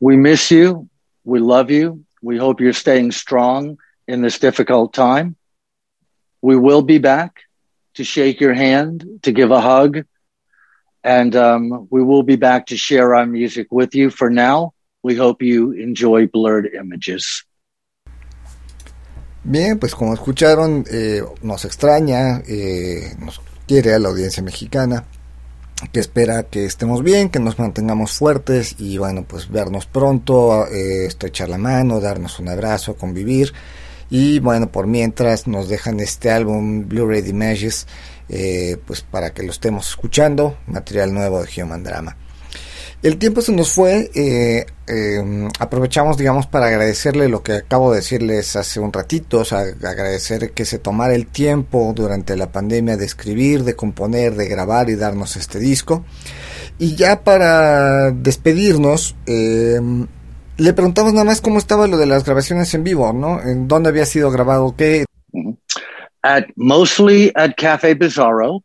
We 0.00 0.16
miss 0.16 0.50
you, 0.50 0.86
we 1.24 1.40
love 1.40 1.68
you, 1.68 2.00
we 2.22 2.38
hope 2.38 2.62
you're 2.62 2.72
staying 2.72 3.10
strong 3.10 3.76
in 4.06 4.22
this 4.22 4.38
difficult 4.38 4.92
time. 4.94 5.34
We 6.40 6.56
will 6.56 6.82
be 6.82 6.98
back 6.98 7.42
to 7.94 8.04
shake 8.04 8.40
your 8.40 8.54
hand, 8.54 9.04
to 9.22 9.32
give 9.32 9.50
a 9.50 9.60
hug, 9.60 10.04
and 11.02 11.34
um, 11.34 11.88
we 11.90 12.02
will 12.02 12.22
be 12.22 12.36
back 12.36 12.66
to 12.66 12.76
share 12.76 13.14
our 13.14 13.26
music 13.26 13.68
with 13.70 13.94
you. 13.94 14.10
For 14.10 14.30
now, 14.30 14.72
we 15.02 15.16
hope 15.16 15.42
you 15.42 15.72
enjoy 15.72 16.26
Blurred 16.26 16.72
Images. 16.74 17.44
Bien, 19.44 19.78
pues 19.78 19.94
como 19.94 20.12
escucharon, 20.12 20.84
eh, 20.90 21.22
nos 21.42 21.64
extraña, 21.64 22.42
eh, 22.46 23.14
nos 23.18 23.40
quiere 23.66 23.94
a 23.94 23.98
la 23.98 24.08
audiencia 24.08 24.42
mexicana. 24.42 25.04
que 25.92 26.00
espera 26.00 26.42
que 26.42 26.64
estemos 26.64 27.02
bien, 27.02 27.30
que 27.30 27.38
nos 27.38 27.58
mantengamos 27.58 28.12
fuertes 28.12 28.74
y 28.78 28.98
bueno, 28.98 29.24
pues 29.26 29.48
vernos 29.48 29.86
pronto, 29.86 30.66
eh, 30.66 31.06
estrechar 31.06 31.48
la 31.48 31.58
mano, 31.58 32.00
darnos 32.00 32.40
un 32.40 32.48
abrazo, 32.48 32.96
convivir. 32.96 33.52
Y 34.10 34.38
bueno, 34.38 34.70
por 34.70 34.86
mientras 34.86 35.46
nos 35.46 35.68
dejan 35.68 36.00
este 36.00 36.30
álbum 36.30 36.88
Blu-ray 36.88 37.28
Images, 37.28 37.86
eh, 38.28 38.76
pues 38.86 39.02
para 39.02 39.30
que 39.30 39.42
lo 39.42 39.50
estemos 39.50 39.88
escuchando, 39.88 40.56
material 40.66 41.12
nuevo 41.12 41.42
de 41.42 41.62
Human 41.62 41.82
Drama. 41.82 42.16
El 43.00 43.16
tiempo 43.16 43.42
se 43.42 43.52
nos 43.52 43.70
fue, 43.70 44.10
eh, 44.12 44.66
eh, 44.88 45.48
aprovechamos 45.60 46.16
digamos 46.16 46.48
para 46.48 46.66
agradecerle 46.66 47.28
lo 47.28 47.44
que 47.44 47.52
acabo 47.52 47.92
de 47.92 47.98
decirles 47.98 48.56
hace 48.56 48.80
un 48.80 48.92
ratito, 48.92 49.38
o 49.38 49.44
sea, 49.44 49.60
agradecer 49.60 50.50
que 50.50 50.64
se 50.64 50.80
tomara 50.80 51.14
el 51.14 51.28
tiempo 51.28 51.92
durante 51.94 52.34
la 52.34 52.50
pandemia 52.50 52.96
de 52.96 53.04
escribir, 53.04 53.62
de 53.62 53.76
componer, 53.76 54.34
de 54.34 54.48
grabar 54.48 54.90
y 54.90 54.96
darnos 54.96 55.36
este 55.36 55.60
disco. 55.60 56.04
Y 56.80 56.96
ya 56.96 57.22
para 57.22 58.10
despedirnos, 58.10 59.14
eh, 59.26 59.80
le 60.58 60.72
preguntamos 60.72 61.12
nada 61.12 61.24
más 61.24 61.40
cómo 61.40 61.58
estaba 61.58 61.86
lo 61.86 61.96
de 61.96 62.06
las 62.06 62.24
grabaciones 62.24 62.74
en 62.74 62.84
vivo, 62.84 63.12
¿no? 63.12 63.40
¿En 63.40 63.68
dónde 63.68 63.88
había 63.88 64.04
sido 64.04 64.30
grabado 64.30 64.74
qué? 64.76 65.04
At 66.22 66.44
mostly 66.56 67.32
at 67.36 67.52
Cafe 67.56 67.94
Bizarro, 67.94 68.62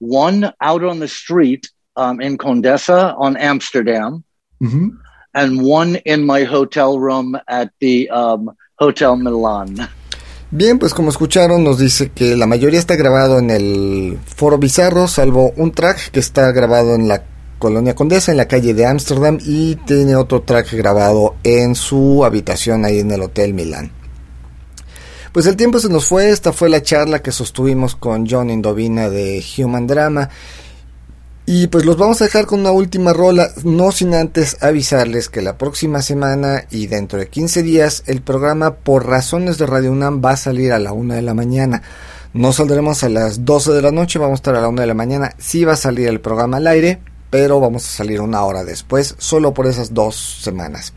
one 0.00 0.52
out 0.60 0.82
on 0.82 0.98
the 0.98 1.06
street 1.06 1.68
um, 1.94 2.20
in 2.20 2.36
Condesa 2.36 3.14
on 3.16 3.36
Amsterdam, 3.36 4.24
and 4.60 5.62
one 5.62 6.00
in 6.04 6.26
my 6.26 6.44
hotel 6.44 6.98
room 6.98 7.38
at 7.48 7.68
the 7.80 8.10
um, 8.10 8.50
Hotel 8.78 9.16
Milan. 9.16 9.88
Bien, 10.50 10.78
pues 10.78 10.94
como 10.94 11.10
escucharon, 11.10 11.62
nos 11.62 11.78
dice 11.78 12.10
que 12.10 12.36
la 12.36 12.46
mayoría 12.46 12.78
está 12.78 12.96
grabado 12.96 13.38
en 13.38 13.50
el 13.50 14.18
Foro 14.24 14.58
Bizarro, 14.58 15.06
salvo 15.06 15.52
un 15.56 15.72
track 15.72 16.10
que 16.10 16.20
está 16.20 16.50
grabado 16.52 16.94
en 16.94 17.08
la 17.08 17.22
Colonia 17.58 17.94
Condesa, 17.94 18.30
en 18.30 18.38
la 18.38 18.48
calle 18.48 18.74
de 18.74 18.86
Ámsterdam, 18.86 19.38
y 19.44 19.76
tiene 19.76 20.16
otro 20.16 20.42
track 20.42 20.72
grabado 20.72 21.36
en 21.42 21.74
su 21.74 22.24
habitación 22.24 22.84
ahí 22.84 23.00
en 23.00 23.10
el 23.10 23.22
Hotel 23.22 23.54
Milán. 23.54 23.90
Pues 25.32 25.44
el 25.46 25.56
tiempo 25.56 25.78
se 25.78 25.90
nos 25.90 26.06
fue, 26.06 26.30
esta 26.30 26.52
fue 26.52 26.70
la 26.70 26.82
charla 26.82 27.20
que 27.20 27.30
sostuvimos 27.30 27.94
con 27.94 28.26
John 28.26 28.48
Indovina 28.48 29.10
de 29.10 29.44
Human 29.58 29.86
Drama. 29.86 30.30
Y 31.44 31.68
pues 31.68 31.84
los 31.84 31.96
vamos 31.96 32.20
a 32.20 32.24
dejar 32.24 32.46
con 32.46 32.60
una 32.60 32.72
última 32.72 33.12
rola, 33.12 33.50
no 33.62 33.92
sin 33.92 34.14
antes 34.14 34.56
avisarles 34.62 35.28
que 35.28 35.42
la 35.42 35.58
próxima 35.58 36.02
semana 36.02 36.64
y 36.70 36.86
dentro 36.86 37.18
de 37.18 37.28
15 37.28 37.62
días 37.62 38.02
el 38.06 38.22
programa 38.22 38.76
por 38.76 39.06
razones 39.06 39.56
de 39.58 39.66
Radio 39.66 39.92
UNAM 39.92 40.22
va 40.24 40.32
a 40.32 40.36
salir 40.36 40.72
a 40.72 40.78
la 40.78 40.92
1 40.92 41.14
de 41.14 41.22
la 41.22 41.34
mañana. 41.34 41.82
No 42.32 42.52
saldremos 42.52 43.04
a 43.04 43.08
las 43.08 43.44
12 43.44 43.72
de 43.72 43.82
la 43.82 43.92
noche, 43.92 44.18
vamos 44.18 44.38
a 44.38 44.40
estar 44.40 44.56
a 44.56 44.60
la 44.60 44.68
1 44.68 44.80
de 44.80 44.86
la 44.86 44.94
mañana. 44.94 45.34
Sí 45.38 45.64
va 45.64 45.74
a 45.74 45.76
salir 45.76 46.08
el 46.08 46.20
programa 46.20 46.56
al 46.56 46.66
aire, 46.66 47.00
pero 47.30 47.60
vamos 47.60 47.84
a 47.84 47.88
salir 47.88 48.20
una 48.20 48.42
hora 48.44 48.64
después, 48.64 49.14
solo 49.18 49.54
por 49.54 49.66
esas 49.66 49.94
dos 49.94 50.16
semanas. 50.42 50.92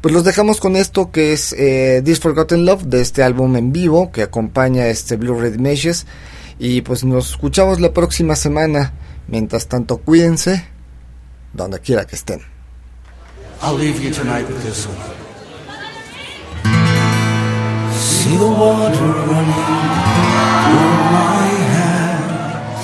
Pues 0.00 0.12
los 0.12 0.24
dejamos 0.24 0.60
con 0.60 0.76
esto 0.76 1.10
que 1.10 1.32
es 1.32 1.54
eh, 1.54 2.02
This 2.04 2.20
Forgotten 2.20 2.66
Love 2.66 2.82
de 2.84 3.00
este 3.00 3.22
álbum 3.22 3.56
en 3.56 3.72
vivo 3.72 4.12
que 4.12 4.22
acompaña 4.22 4.86
este 4.88 5.16
Blu-ray 5.16 5.54
Images. 5.54 6.06
Y 6.58 6.82
pues 6.82 7.04
nos 7.04 7.30
escuchamos 7.30 7.80
la 7.80 7.92
próxima 7.94 8.36
semana. 8.36 8.92
Mientras 9.28 9.66
tanto, 9.66 9.96
cuídense 9.96 10.66
donde 11.54 11.80
quiera 11.80 12.06
que 12.06 12.16
estén. 12.16 12.42
I'll 13.62 13.74
leave 13.78 13.98
you 14.02 14.10
tonight 14.10 14.46
with 14.46 14.62
this 14.62 14.86
one. 14.86 14.98
See 17.94 18.36
the 18.36 18.44
water 18.44 19.06
running 19.26 19.64
through 20.66 20.92
my 21.12 21.48
hands. 21.72 22.82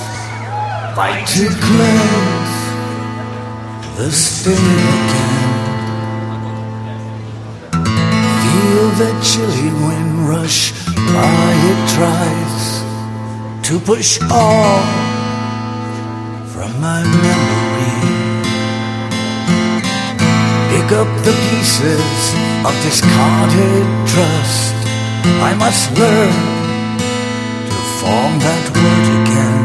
Fight 0.97 1.27
to 1.27 2.40
the 4.01 4.11
stain 4.11 4.57
again. 4.97 5.51
Feel 8.43 8.87
the 9.03 9.13
chilly 9.29 9.71
wind 9.85 10.15
rush 10.27 10.73
by. 11.13 11.51
It 11.71 11.81
tries 11.97 12.65
to 13.67 13.79
push 13.79 14.19
all 14.31 14.81
from 16.53 16.71
my 16.81 17.01
memory. 17.27 17.97
Pick 20.73 20.89
up 21.01 21.11
the 21.27 21.35
pieces 21.49 22.21
of 22.67 22.73
discarded 22.87 23.87
trust. 24.13 24.77
I 25.49 25.53
must 25.63 25.85
learn 26.01 26.37
to 27.73 27.79
form 28.01 28.33
that 28.47 28.65
word 28.77 29.07
again 29.21 29.61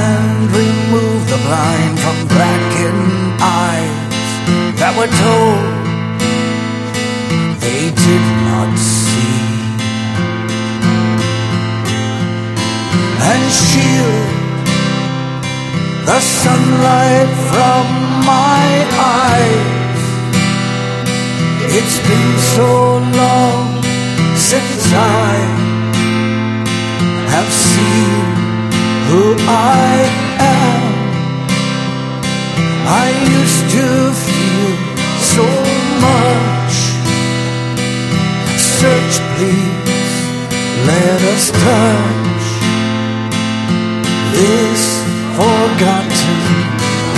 and 0.00 0.71
the 1.32 1.38
blind 1.48 1.98
from 1.98 2.16
blackened 2.28 3.40
eyes 3.40 4.32
that 4.80 4.92
were 4.98 5.12
told 5.24 5.64
they 7.64 7.84
did 8.06 8.24
not 8.48 8.70
see. 8.76 9.40
And 13.32 13.44
shield 13.64 14.28
the 16.04 16.20
sunlight 16.20 17.30
from 17.48 17.84
my 18.28 18.68
eyes. 19.24 20.02
It's 21.78 21.98
been 22.08 22.32
so 22.56 22.70
long 23.20 23.80
since 24.36 24.84
I 24.92 25.32
have 27.32 27.50
seen 27.70 28.20
who 29.08 29.22
I 29.48 30.28
am. 30.28 30.31
I 32.84 33.08
used 33.38 33.66
to 33.76 33.86
feel 34.26 34.72
so 35.34 35.46
much. 36.06 36.74
Search, 38.58 39.14
please, 39.36 40.14
let 40.90 41.20
us 41.32 41.44
touch 41.52 42.46
this 44.34 44.82
forgotten 45.38 46.40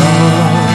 love. 0.00 0.74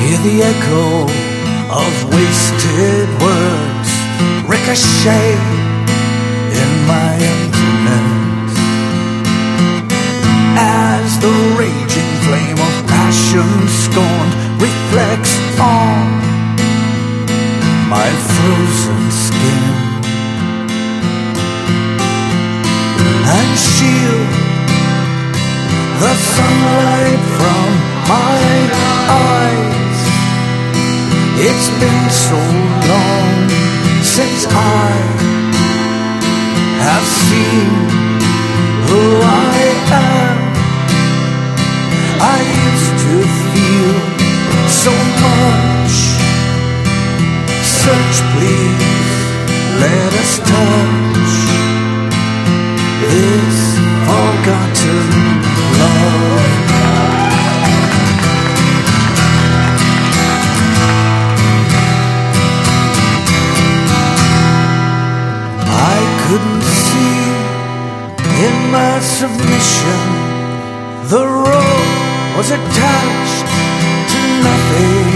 Hear 0.00 0.18
the 0.26 0.36
echo 0.42 0.86
of 1.70 1.94
wasted 2.14 2.91
ricochet 4.62 5.34
in 6.62 6.70
my 6.86 7.12
emptiness. 7.34 8.54
As 10.56 11.18
the 11.18 11.34
raging 11.58 12.12
flame 12.24 12.58
of 12.68 12.74
passion 12.86 13.50
scorned 13.82 14.34
reflects 14.62 15.34
on 15.58 16.06
my 17.90 18.08
frozen 18.30 19.02
skin. 19.10 19.64
And 23.34 23.50
shield 23.58 24.32
the 26.02 26.14
sunlight 26.34 27.22
from 27.38 27.68
my 28.14 28.38
eyes. 29.26 30.00
It's 31.48 31.68
been 31.80 32.10
so 32.10 32.38
long 32.90 33.31
since 34.04 34.46
I 34.50 34.90
have 36.86 37.06
seen 37.06 37.70
who 38.88 39.02
I 39.22 39.54
am. 39.94 40.38
I 42.20 42.38
used 42.66 42.94
to 43.06 43.14
feel 43.52 43.94
so 44.84 44.94
much. 45.26 45.96
Search, 47.82 48.16
please, 48.34 49.14
let 49.84 50.10
us 50.22 50.32
touch 50.50 51.34
this 53.06 53.58
forgotten 54.06 55.02
love. 55.78 56.11
In 68.42 68.72
my 68.72 68.98
submission, 68.98 70.02
the 71.12 71.24
rope 71.24 72.36
was 72.36 72.50
attached 72.50 73.46
to 74.12 74.20
nothing. 74.48 75.06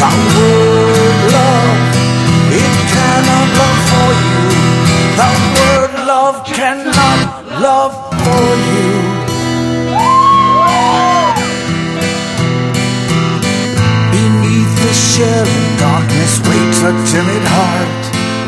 The 0.00 0.12
word 0.32 1.18
love, 1.36 1.80
it 2.62 2.74
cannot 2.94 3.48
love 3.60 3.80
for 3.92 4.10
you. 4.24 4.44
The 5.20 5.32
word 5.58 5.92
love 6.12 6.36
cannot 6.46 7.18
love 7.60 7.94
for 8.24 8.46
you. 8.72 8.92
Beneath 14.16 14.74
the 14.86 14.94
shell 14.94 15.46
of 15.58 15.78
darkness 15.78 16.40
waits 16.48 16.80
a 16.88 16.92
timid 17.12 17.44
heart 17.52 17.93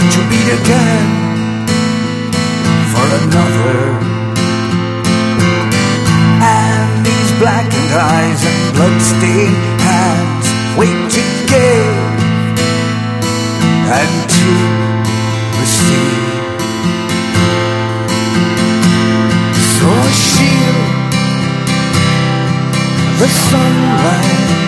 again 0.06 1.66
for 2.92 3.06
another. 3.22 3.80
And 6.42 7.06
these 7.06 7.30
blackened 7.40 7.92
eyes 7.92 8.40
and 8.50 8.74
bloodstained 8.74 9.56
hands 9.82 10.46
wait 10.78 10.98
to 11.16 11.22
give 11.50 11.96
and 13.98 14.12
to 14.36 14.50
receive. 15.58 16.24
So 19.76 19.90
shield 20.24 20.96
the 23.18 23.28
sunlight 23.28 24.65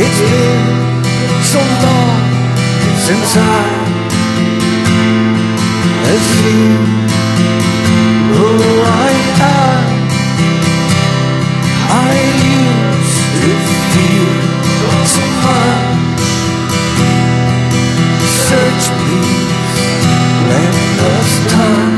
It's 0.00 0.20
been 0.20 1.02
so 1.42 1.58
long 1.58 2.20
since 3.06 3.36
I 3.36 3.66
have 6.06 6.24
seen 6.38 6.78
who 8.36 8.50
I 8.86 9.12
am. 9.42 9.86
I 11.90 12.14
used 12.62 13.26
to 13.42 13.50
feel 13.90 14.30
so 15.16 15.24
much. 15.46 16.26
Search, 18.46 18.84
please, 19.02 19.78
let 20.48 20.74
us 21.12 21.30
touch 21.52 21.97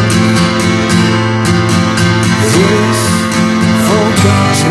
Thank 4.21 4.61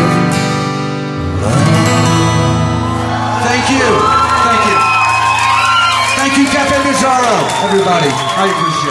you. 3.69 3.89
Thank 4.47 4.63
you. 4.69 4.77
Thank 6.15 6.33
you, 6.37 6.45
Cafe 6.45 6.77
Bizarro, 6.87 7.35
everybody. 7.67 8.07
I 8.07 8.47
appreciate 8.47 8.90